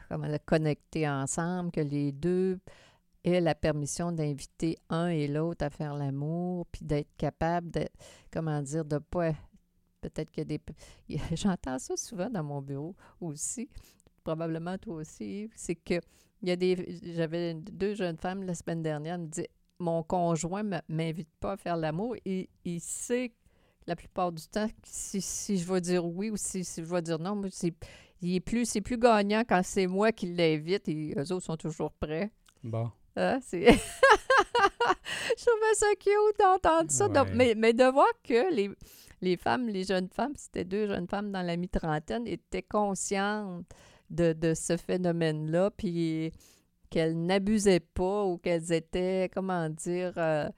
comment 0.09 0.29
dire, 0.29 0.45
connecter 0.45 1.09
ensemble, 1.09 1.71
que 1.71 1.81
les 1.81 2.13
deux 2.13 2.59
aient 3.25 3.41
la 3.41 3.55
permission 3.55 4.13
d'inviter 4.13 4.79
un 4.91 5.09
et 5.09 5.27
l'autre 5.27 5.65
à 5.65 5.71
faire 5.71 5.95
l'amour, 5.95 6.67
puis 6.73 6.85
d'être 6.85 7.15
capable 7.17 7.71
de, 7.71 7.87
comment 8.33 8.61
dire, 8.63 8.85
de 8.85 8.99
pas... 8.99 9.33
Peut-être 10.01 10.31
qu'il 10.31 10.51
y 10.51 10.55
a 10.55 10.59
des... 10.59 10.61
J'entends 11.37 11.79
ça 11.79 11.97
souvent 11.97 12.29
dans 12.29 12.45
mon 12.45 12.61
bureau 12.61 12.95
aussi. 13.21 13.69
probablement 14.23 14.77
toi 14.77 14.97
aussi, 14.97 15.51
c'est 15.55 15.77
que 15.77 16.01
il 16.45 16.49
y 16.49 16.53
a 16.53 16.57
des. 16.57 17.01
J'avais 17.15 17.55
deux 17.55 17.95
jeunes 17.95 18.19
femmes 18.19 18.43
la 18.43 18.55
semaine 18.55 18.83
dernière, 18.83 19.19
me 19.19 19.27
disaient 19.27 19.49
Mon 19.79 20.03
conjoint 20.03 20.63
ne 20.63 20.79
m'invite 20.89 21.31
pas 21.41 21.53
à 21.53 21.57
faire 21.57 21.77
l'amour 21.79 22.17
et 22.27 22.51
il 22.67 22.81
sait 22.83 23.33
la 23.87 23.97
plupart 23.97 24.31
du 24.31 24.47
temps 24.49 24.69
si, 24.83 25.23
si 25.23 25.57
je 25.57 25.73
vais 25.73 25.81
dire 25.81 26.05
oui 26.05 26.31
ou 26.31 26.37
si, 26.37 26.63
si 26.63 26.83
je 26.83 26.87
vais 26.87 27.01
dire 27.01 27.19
non. 27.19 27.41
C'est, 27.51 27.75
il 28.25 28.37
est 28.37 28.41
plus, 28.41 28.69
c'est 28.69 28.81
plus 28.81 28.99
gagnant 28.99 29.43
quand 29.47 29.61
c'est 29.63 29.87
moi 29.87 30.13
qui 30.13 30.35
l'invite 30.35 30.89
et 30.89 31.15
eux 31.17 31.33
autres 31.33 31.45
sont 31.45 31.57
toujours 31.57 31.93
prêts. 31.93 32.31
Bon. 32.63 32.91
Hein, 33.17 33.39
c'est... 33.43 33.67
je 33.73 35.45
trouvais 35.45 35.75
ça 35.75 35.87
cute 36.01 36.39
d'entendre 36.41 36.91
ça. 36.91 37.09
Donc, 37.09 37.29
mais, 37.35 37.55
mais 37.57 37.73
de 37.73 37.85
voir 37.85 38.09
que 38.23 38.53
les, 38.53 38.71
les 39.21 39.37
femmes, 39.37 39.69
les 39.69 39.85
jeunes 39.85 40.09
femmes, 40.09 40.33
c'était 40.37 40.65
deux 40.65 40.87
jeunes 40.87 41.07
femmes 41.09 41.31
dans 41.31 41.43
la 41.43 41.57
mi-trentaine, 41.57 42.27
étaient 42.27 42.63
conscientes 42.63 43.65
de, 44.11 44.33
de 44.33 44.55
ce 44.55 44.77
phénomène-là, 44.77 45.71
puis 45.71 46.33
qu'elles 46.91 47.21
n'abusaient 47.21 47.81
pas 47.81 48.25
ou 48.25 48.39
qu'elles 48.39 48.73
étaient, 48.73 49.31
comment 49.35 49.69
dire, 49.69 50.13
euh, 50.17 50.49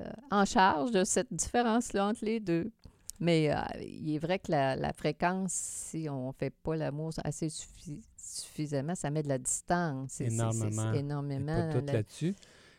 euh, 0.00 0.10
en 0.30 0.44
charge 0.44 0.92
de 0.92 1.04
cette 1.04 1.32
différence-là 1.32 2.08
entre 2.08 2.24
les 2.24 2.40
deux. 2.40 2.70
Mais 3.20 3.52
euh, 3.54 3.60
il 3.82 4.14
est 4.14 4.18
vrai 4.18 4.38
que 4.38 4.50
la, 4.50 4.76
la 4.76 4.92
fréquence, 4.94 5.52
si 5.52 6.08
on 6.08 6.28
ne 6.28 6.32
fait 6.32 6.50
pas 6.50 6.74
l'amour 6.74 7.12
assez 7.22 7.48
suffi- 7.48 8.00
suffisamment, 8.16 8.94
ça 8.94 9.10
met 9.10 9.22
de 9.22 9.28
la 9.28 9.38
distance. 9.38 10.20
Énormément. 10.20 10.92
Énormément. 10.94 11.68
pas 11.70 11.78
tout 11.80 11.86
la- 11.86 11.92
là-dessus. 11.92 12.34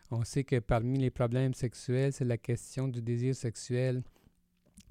On 0.10 0.24
sait 0.26 0.44
que 0.44 0.60
parmi 0.60 0.98
les 0.98 1.12
problèmes 1.12 1.54
sexuels, 1.54 2.12
c'est 2.12 2.26
la 2.26 2.38
question 2.38 2.88
du 2.88 3.02
désir 3.02 3.36
sexuel 3.36 4.02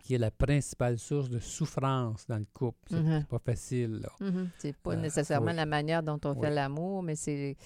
qui 0.02 0.14
est 0.14 0.18
la 0.18 0.30
principale 0.30 0.98
source 0.98 1.28
de 1.28 1.40
souffrance 1.40 2.26
dans 2.26 2.38
le 2.38 2.46
couple. 2.54 2.78
C'est 2.88 3.02
Mhm. 3.02 3.24
pas 3.24 3.38
facile, 3.38 4.00
là. 4.00 4.08
Mhm. 4.20 4.48
C'est 4.56 4.74
pas 4.76 4.92
Euh, 4.92 4.96
nécessairement 4.96 5.50
oui. 5.50 5.56
la 5.56 5.66
manière 5.66 6.02
dont 6.02 6.18
on 6.24 6.32
fait 6.34 6.48
Oui. 6.48 6.54
l'amour, 6.54 7.02
mais 7.02 7.16
c'est 7.16 7.56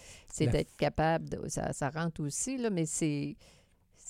d'être 0.40 0.74
capable, 0.76 1.28
de, 1.28 1.48
ça, 1.48 1.72
ça 1.72 1.90
rentre 1.90 2.22
aussi, 2.24 2.56
là, 2.56 2.70
mais 2.70 2.86
c'est 2.86 3.36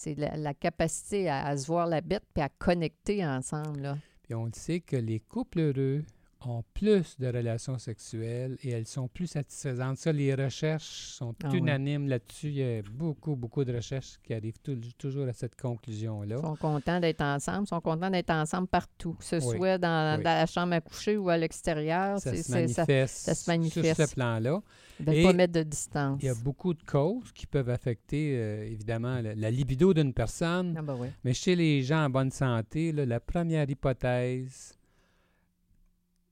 c'est 0.04 0.36
la, 0.36 0.54
capacité 0.54 1.28
à, 1.28 1.46
à 1.46 1.56
se 1.56 1.66
voir 1.66 1.86
la 1.86 2.02
bête 2.02 2.24
puis 2.34 2.42
à 2.42 2.50
connecter 2.50 3.24
ensemble. 3.24 3.80
Là. 3.80 3.96
Puis 4.22 4.34
on 4.34 4.44
le 4.44 4.52
sait 4.54 4.80
que 4.80 4.96
les 4.96 5.20
couples 5.20 5.60
heureux 5.60 6.04
ont 6.48 6.64
plus 6.74 7.18
de 7.18 7.26
relations 7.26 7.78
sexuelles 7.78 8.56
et 8.62 8.70
elles 8.70 8.86
sont 8.86 9.08
plus 9.08 9.26
satisfaisantes. 9.26 9.98
Ça, 9.98 10.12
les 10.12 10.34
recherches 10.34 10.82
sont 11.12 11.34
Ah 11.42 11.48
oui. 11.50 11.58
unanimes 11.58 12.08
là-dessus. 12.08 12.48
Il 12.48 12.54
y 12.56 12.62
a 12.62 12.82
beaucoup, 12.90 13.36
beaucoup 13.36 13.64
de 13.64 13.74
recherches 13.74 14.18
qui 14.22 14.34
arrivent 14.34 14.58
tou- 14.62 14.78
toujours 14.98 15.26
à 15.28 15.32
cette 15.32 15.56
conclusion-là. 15.60 16.36
Ils 16.38 16.42
sont 16.42 16.56
contents 16.56 17.00
d'être 17.00 17.20
ensemble, 17.22 17.64
ils 17.64 17.68
sont 17.68 17.80
contents 17.80 18.10
d'être 18.10 18.30
ensemble 18.30 18.68
partout, 18.68 19.14
que 19.14 19.24
ce 19.24 19.36
Oui. 19.36 19.56
soit 19.56 19.78
dans, 19.78 20.16
Oui. 20.18 20.24
dans 20.24 20.30
la 20.30 20.46
chambre 20.46 20.72
à 20.74 20.80
coucher 20.80 21.16
ou 21.16 21.28
à 21.28 21.36
l'extérieur. 21.38 22.18
Ça 22.20 22.34
se 22.34 22.42
ça- 22.42 22.54
manifeste, 22.60 23.16
ça 23.16 23.34
se 23.34 23.50
manifeste. 23.50 23.94
sur 23.96 24.06
ce 24.08 24.14
plan-là. 24.14 24.62
Veulent 25.00 25.14
Et 25.16 25.22
pas 25.24 25.32
mettre 25.32 25.52
de 25.54 25.62
distance. 25.64 26.20
Il 26.22 26.26
y 26.26 26.28
a 26.28 26.34
beaucoup 26.36 26.72
de 26.72 26.82
causes 26.84 27.32
qui 27.32 27.46
peuvent 27.46 27.68
affecter, 27.70 28.36
euh, 28.38 28.64
évidemment, 28.64 29.20
la, 29.20 29.34
la 29.34 29.50
libido 29.50 29.92
d'une 29.92 30.12
personne. 30.14 30.76
Ah 30.78 30.82
ben. 30.82 30.96
Mais 31.24 31.34
chez 31.34 31.56
les 31.56 31.82
gens 31.82 32.04
en 32.04 32.10
bonne 32.10 32.30
santé, 32.30 32.92
là, 32.92 33.04
la 33.04 33.18
première 33.18 33.68
hypothèse, 33.68 34.72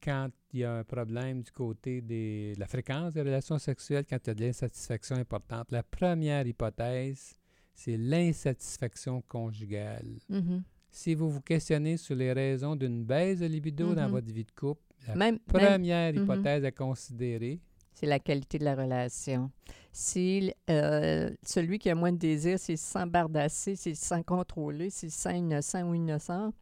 quand 0.02 0.28
il 0.52 0.60
y 0.60 0.64
a 0.64 0.72
un 0.78 0.84
problème 0.84 1.42
du 1.42 1.50
côté 1.52 2.00
des- 2.00 2.54
de 2.54 2.60
la 2.60 2.66
fréquence 2.66 3.14
des 3.14 3.22
relations 3.22 3.58
sexuelles, 3.58 4.04
quand 4.08 4.18
il 4.24 4.28
y 4.28 4.30
a 4.30 4.34
de 4.34 4.44
l'insatisfaction 4.44 5.16
importante, 5.16 5.70
la 5.70 5.82
première 5.82 6.46
hypothèse, 6.46 7.34
c'est 7.74 7.96
l'insatisfaction 7.96 9.22
conjugale. 9.28 10.18
Mhm. 10.28 10.62
Si 10.90 11.14
vous 11.14 11.30
vous 11.30 11.40
questionnez 11.40 11.96
sur 11.96 12.14
les 12.16 12.32
raisons 12.32 12.76
d'une 12.76 13.04
baisse 13.04 13.38
de 13.40 13.46
libido 13.46 13.94
dans 13.94 14.04
Mhm. 14.06 14.10
votre 14.10 14.30
vie 14.32 14.44
de 14.44 14.50
couple, 14.52 14.82
la 15.08 15.14
Même, 15.14 15.34
même- 15.34 15.38
première 15.46 16.12
Mhm. 16.12 16.22
hypothèse 16.24 16.64
à 16.64 16.70
considérer, 16.70 17.60
c'est 17.94 18.06
la 18.06 18.18
qualité 18.18 18.58
de 18.58 18.64
la 18.64 18.74
relation. 18.74 19.50
Si 19.92 20.52
euh, 20.70 21.30
celui 21.42 21.78
qui 21.78 21.88
a 21.90 21.94
moins 21.94 22.12
de 22.12 22.18
désir, 22.18 22.58
s'il 22.58 22.76
se 22.78 22.84
sent 22.92 23.06
bardassé, 23.06 23.76
s'il 23.76 23.96
se 23.96 24.04
sent 24.06 24.22
contrôlé, 24.24 24.90
s'il 24.90 25.10
se 25.10 25.20
sent 25.20 25.38
innocent 25.38 25.82
ou 25.88 25.94
innocent, 25.94 26.52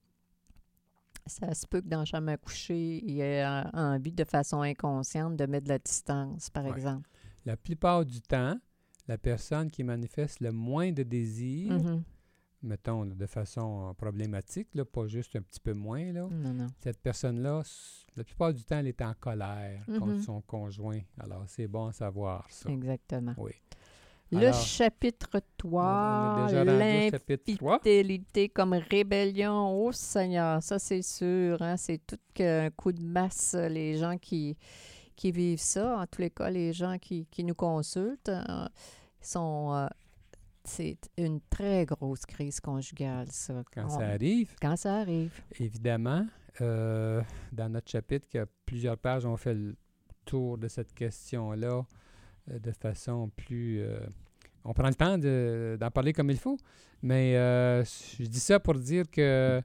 ça 1.30 1.54
se 1.54 1.66
peut 1.66 1.80
que 1.80 1.88
dans 1.88 2.00
la 2.00 2.04
chambre 2.04 2.28
à 2.30 2.36
coucher, 2.36 3.02
il 3.04 3.20
ait 3.20 3.44
envie 3.72 4.12
de 4.12 4.24
façon 4.24 4.60
inconsciente 4.62 5.36
de 5.36 5.46
mettre 5.46 5.64
de 5.64 5.70
la 5.70 5.78
distance, 5.78 6.50
par 6.50 6.64
Ouais. 6.64 6.70
exemple. 6.72 7.08
la 7.46 7.56
plupart 7.56 8.04
du 8.04 8.20
temps, 8.20 8.58
la 9.08 9.16
personne 9.16 9.70
qui 9.70 9.82
manifeste 9.82 10.40
le 10.40 10.52
moins 10.52 10.92
de 10.92 11.02
désir, 11.02 11.72
Mhm. 11.72 12.02
mettons 12.62 13.06
de 13.06 13.26
façon 13.26 13.94
problématique, 13.96 14.68
là, 14.74 14.84
pas 14.84 15.06
juste 15.06 15.34
un 15.36 15.40
petit 15.42 15.60
peu 15.60 15.72
moins, 15.72 16.12
là, 16.12 16.28
Non, 16.30 16.52
non. 16.52 16.66
cette 16.82 17.00
personne-là, 17.00 17.62
la 18.16 18.24
plupart 18.24 18.52
du 18.52 18.62
temps, 18.62 18.76
elle 18.78 18.88
est 18.88 19.00
en 19.00 19.14
colère 19.14 19.84
contre 19.86 20.06
Mhm. 20.16 20.22
son 20.22 20.40
conjoint. 20.42 21.00
Alors, 21.18 21.44
c'est 21.46 21.66
bon 21.66 21.86
à 21.86 21.92
savoir 21.92 22.46
ça. 22.50 22.68
Exactement. 22.70 23.34
Oui. 23.38 23.52
Le 24.32 24.38
Alors, 24.46 24.54
chapitre 24.54 25.28
On- 25.34 25.38
on 25.38 25.42
3, 25.58 26.36
est 26.38 26.46
déjà 26.46 26.58
rendu 26.64 27.08
au 27.08 27.10
chapitre 27.10 27.54
3. 27.56 27.78
Fidélité 27.78 28.48
comme 28.48 28.74
rébellion. 28.74 29.86
Oh 29.86 29.90
Seigneur, 29.92 30.62
ça 30.62 30.78
c'est 30.78 31.02
sûr. 31.02 31.60
hein, 31.60 31.76
c'est 31.76 31.98
tout 32.06 32.18
qu'un 32.32 32.70
coup 32.70 32.92
de 32.92 33.02
masse, 33.02 33.54
les 33.54 33.96
gens 33.98 34.16
qui, 34.18 34.56
qui 35.16 35.32
vivent 35.32 35.58
ça. 35.60 35.98
En 35.98 36.06
tous 36.06 36.20
les 36.22 36.30
cas, 36.30 36.48
les 36.48 36.72
gens 36.72 36.96
qui, 36.98 37.26
qui 37.26 37.42
nous 37.42 37.54
consultent 37.56 38.28
euh, 38.28 38.66
sont. 39.20 39.72
euh, 39.74 39.86
c'est 40.62 40.98
une 41.16 41.40
très 41.50 41.84
grosse 41.86 42.24
crise 42.26 42.60
conjugale, 42.60 43.26
ça. 43.32 43.64
Quand 43.74 43.86
On- 43.86 43.98
ça 43.98 44.06
arrive, 44.08 44.54
quand 44.60 44.76
ça 44.76 44.96
arrive. 45.00 45.32
évidemment, 45.58 46.24
euh, 46.60 47.20
dans 47.50 47.68
notre 47.68 47.90
chapitre, 47.90 48.28
qui 48.28 48.38
a 48.38 48.46
plusieurs 48.66 48.96
pages, 48.98 49.24
on 49.26 49.36
fait 49.36 49.54
le 49.54 49.74
tour 50.24 50.56
de 50.58 50.68
cette 50.68 50.92
question-là 50.94 51.82
de 52.58 52.72
façon 52.72 53.30
plus... 53.36 53.80
euh, 53.82 54.00
on 54.64 54.72
prend 54.74 54.88
le 54.88 54.94
temps 54.94 55.16
de- 55.18 55.76
d'en 55.80 55.90
parler 55.90 56.12
comme 56.12 56.30
il 56.30 56.38
faut, 56.38 56.58
mais 57.02 57.36
euh, 57.36 57.82
je 57.84 58.24
dis 58.24 58.40
ça 58.40 58.60
pour 58.60 58.74
dire 58.74 59.04
que 59.10 59.60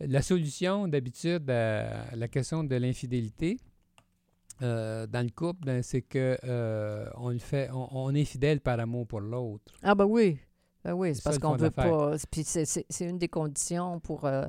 la 0.00 0.22
solution, 0.22 0.86
d'habitude, 0.88 1.48
à 1.50 2.14
la 2.14 2.28
question 2.28 2.64
de 2.64 2.74
l'infidélité, 2.76 3.58
euh, 4.62 5.06
dans 5.06 5.22
le 5.24 5.30
couple, 5.30 5.64
ben, 5.66 5.82
c'est 5.82 6.02
que 6.02 6.38
euh, 6.44 7.08
on 7.16 7.30
le 7.30 7.38
fait, 7.38 7.70
on, 7.72 7.88
on 7.90 8.14
est 8.14 8.24
fidèle 8.24 8.60
par 8.60 8.78
amour 8.78 9.06
pour 9.06 9.20
l'autre. 9.20 9.72
Ah, 9.82 9.94
ben 9.94 10.04
oui. 10.04 10.38
Ben 10.84 10.92
oui, 10.92 11.14
C'est 11.14 11.24
parce 11.24 11.38
qu'on 11.38 11.56
veut 11.56 11.70
pas. 11.70 12.16
Puis 12.30 12.44
c'est- 12.44 12.84
une 13.00 13.18
des 13.18 13.28
conditions 13.28 13.98
pour 14.00 14.26
euh, 14.26 14.42
euh, 14.42 14.48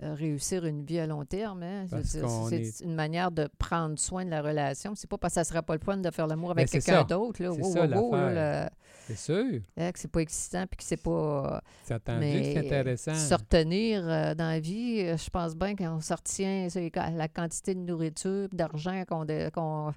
réussir 0.00 0.64
une 0.64 0.84
vie 0.84 0.98
à 1.00 1.06
long 1.06 1.24
terme. 1.24 1.62
hein. 1.62 1.86
C'est 2.04 2.20
est- 2.54 2.80
une 2.80 2.94
manière 2.94 3.30
de 3.32 3.48
prendre 3.58 3.98
soin 3.98 4.24
de 4.24 4.30
la 4.30 4.42
relation. 4.42 4.94
C'est 4.94 5.08
pas 5.10 5.18
parce 5.18 5.32
que 5.34 5.40
ça 5.40 5.44
sera 5.44 5.62
pas 5.62 5.74
le 5.74 5.80
fun 5.80 5.96
de 5.96 6.10
faire 6.10 6.26
l'amour 6.26 6.52
avec 6.52 6.66
Ben, 6.66 6.80
quelqu'un 6.80 7.04
d'autre. 7.04 7.42
là. 7.42 7.50
C'est 7.54 7.62
Wow, 7.62 7.72
ça, 7.72 7.86
wow, 7.86 8.10
wow, 8.10 8.12
là. 8.16 8.70
C'est 9.06 9.16
sûr. 9.16 9.34
le- 9.44 9.62
hein, 9.78 9.90
que 9.90 9.98
c'est 9.98 10.10
pas 10.10 10.20
excitant 10.20 10.66
puis 10.66 10.76
que 10.76 10.84
c'est 10.84 11.02
pas. 11.02 11.62
C'est 11.84 11.94
c'est 12.04 12.58
intéressant. 12.58 13.14
se 13.14 13.34
retenir 13.34 14.06
euh, 14.06 14.34
dans 14.34 14.48
la 14.48 14.60
vie, 14.60 15.00
euh, 15.00 15.16
je 15.16 15.30
pense 15.30 15.56
bien 15.56 15.74
qu'on 15.74 16.00
se 16.00 16.12
retient 16.14 16.68
la 17.16 17.28
quantité 17.28 17.74
de 17.74 17.80
nourriture, 17.80 18.48
d'argent 18.52 19.02
qu'on 19.08 19.24
dé- 19.24 19.48
qu'on 19.52 19.92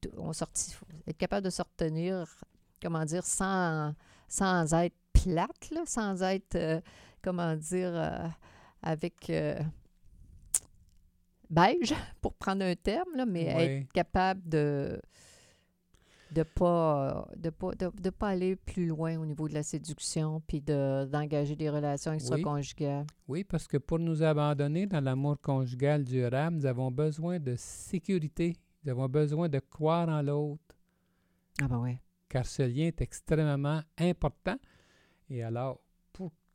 t- 0.00 0.10
on 0.18 0.32
sorti, 0.32 0.72
faut 0.72 0.84
être 1.06 1.16
capable 1.16 1.44
de 1.44 1.50
se 1.50 1.62
retenir, 1.62 2.26
comment 2.82 3.04
dire, 3.04 3.24
sans, 3.24 3.94
sans 4.28 4.74
être 4.74 4.96
plate, 5.12 5.70
là, 5.70 5.82
sans 5.86 6.20
être, 6.22 6.56
euh, 6.56 6.80
comment 7.22 7.54
dire, 7.54 7.92
euh, 7.94 8.26
avec 8.86 9.30
euh, 9.30 9.58
beige, 11.50 11.94
pour 12.20 12.34
prendre 12.34 12.64
un 12.64 12.74
terme, 12.74 13.14
là, 13.16 13.26
mais 13.26 13.54
Oui. 13.56 13.62
être 13.62 13.92
capable 13.92 14.48
de 14.48 15.00
de 16.32 16.42
pas 16.42 17.28
de 17.36 17.50
pas 17.50 17.70
de, 17.76 17.88
de 18.02 18.10
pas 18.10 18.30
aller 18.30 18.56
plus 18.56 18.86
loin 18.86 19.16
au 19.16 19.24
niveau 19.24 19.48
de 19.48 19.54
la 19.54 19.62
séduction 19.62 20.40
puis 20.48 20.60
de 20.60 21.04
d'engager 21.04 21.54
des 21.54 21.70
relations 21.70 22.12
extra-conjugales. 22.12 23.06
Oui, 23.28 23.44
parce 23.44 23.68
que 23.68 23.76
pour 23.76 24.00
nous 24.00 24.22
abandonner 24.24 24.86
dans 24.86 25.00
l'amour 25.00 25.40
conjugal 25.40 26.02
durable, 26.04 26.56
nous 26.56 26.66
avons 26.66 26.90
besoin 26.90 27.38
de 27.38 27.54
sécurité. 27.56 28.56
Nous 28.84 28.90
avons 28.90 29.08
besoin 29.08 29.48
de 29.48 29.60
croire 29.60 30.08
en 30.08 30.20
l'autre, 30.20 30.74
Ah 31.62 31.68
ben 31.68 31.78
oui. 31.78 31.96
car 32.28 32.44
ce 32.44 32.62
lien 32.62 32.86
est 32.88 33.00
extrêmement 33.00 33.80
important. 33.96 34.56
Et 35.30 35.42
alors, 35.44 35.80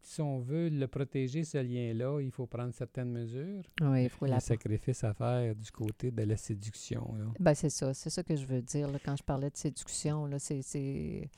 si 0.01 0.21
on 0.21 0.39
veut 0.39 0.69
le 0.69 0.87
protéger, 0.87 1.43
ce 1.43 1.57
lien-là, 1.59 2.19
il 2.21 2.31
faut 2.31 2.47
prendre 2.47 2.73
certaines 2.73 3.11
mesures. 3.11 3.63
Oui, 3.81 4.03
il 4.03 4.09
faut 4.09 4.25
Il 4.25 4.29
y 4.29 4.31
a 4.31 4.35
la 4.35 4.39
sacrifice 4.41 5.03
à 5.03 5.13
faire 5.13 5.55
du 5.55 5.71
côté 5.71 6.11
de 6.11 6.23
la 6.23 6.37
séduction. 6.37 7.15
Ben 7.39 7.53
c'est 7.53 7.69
ça, 7.69 7.93
c'est 7.93 8.09
ça 8.09 8.23
que 8.23 8.35
je 8.35 8.45
veux 8.45 8.61
dire 8.61 8.89
là, 8.89 8.97
quand 9.03 9.15
je 9.15 9.23
parlais 9.23 9.49
de 9.49 9.57
séduction 9.57 10.25
là, 10.25 10.39
c'est 10.39 11.29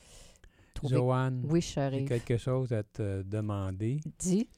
trouver 0.73 0.95
Joanne, 0.95 1.45
Oui, 1.49 1.61
j'ai 1.61 2.05
quelque 2.05 2.37
chose 2.37 2.71
à 2.73 2.83
te 2.83 3.21
demander. 3.23 3.99
Dis. 4.19 4.49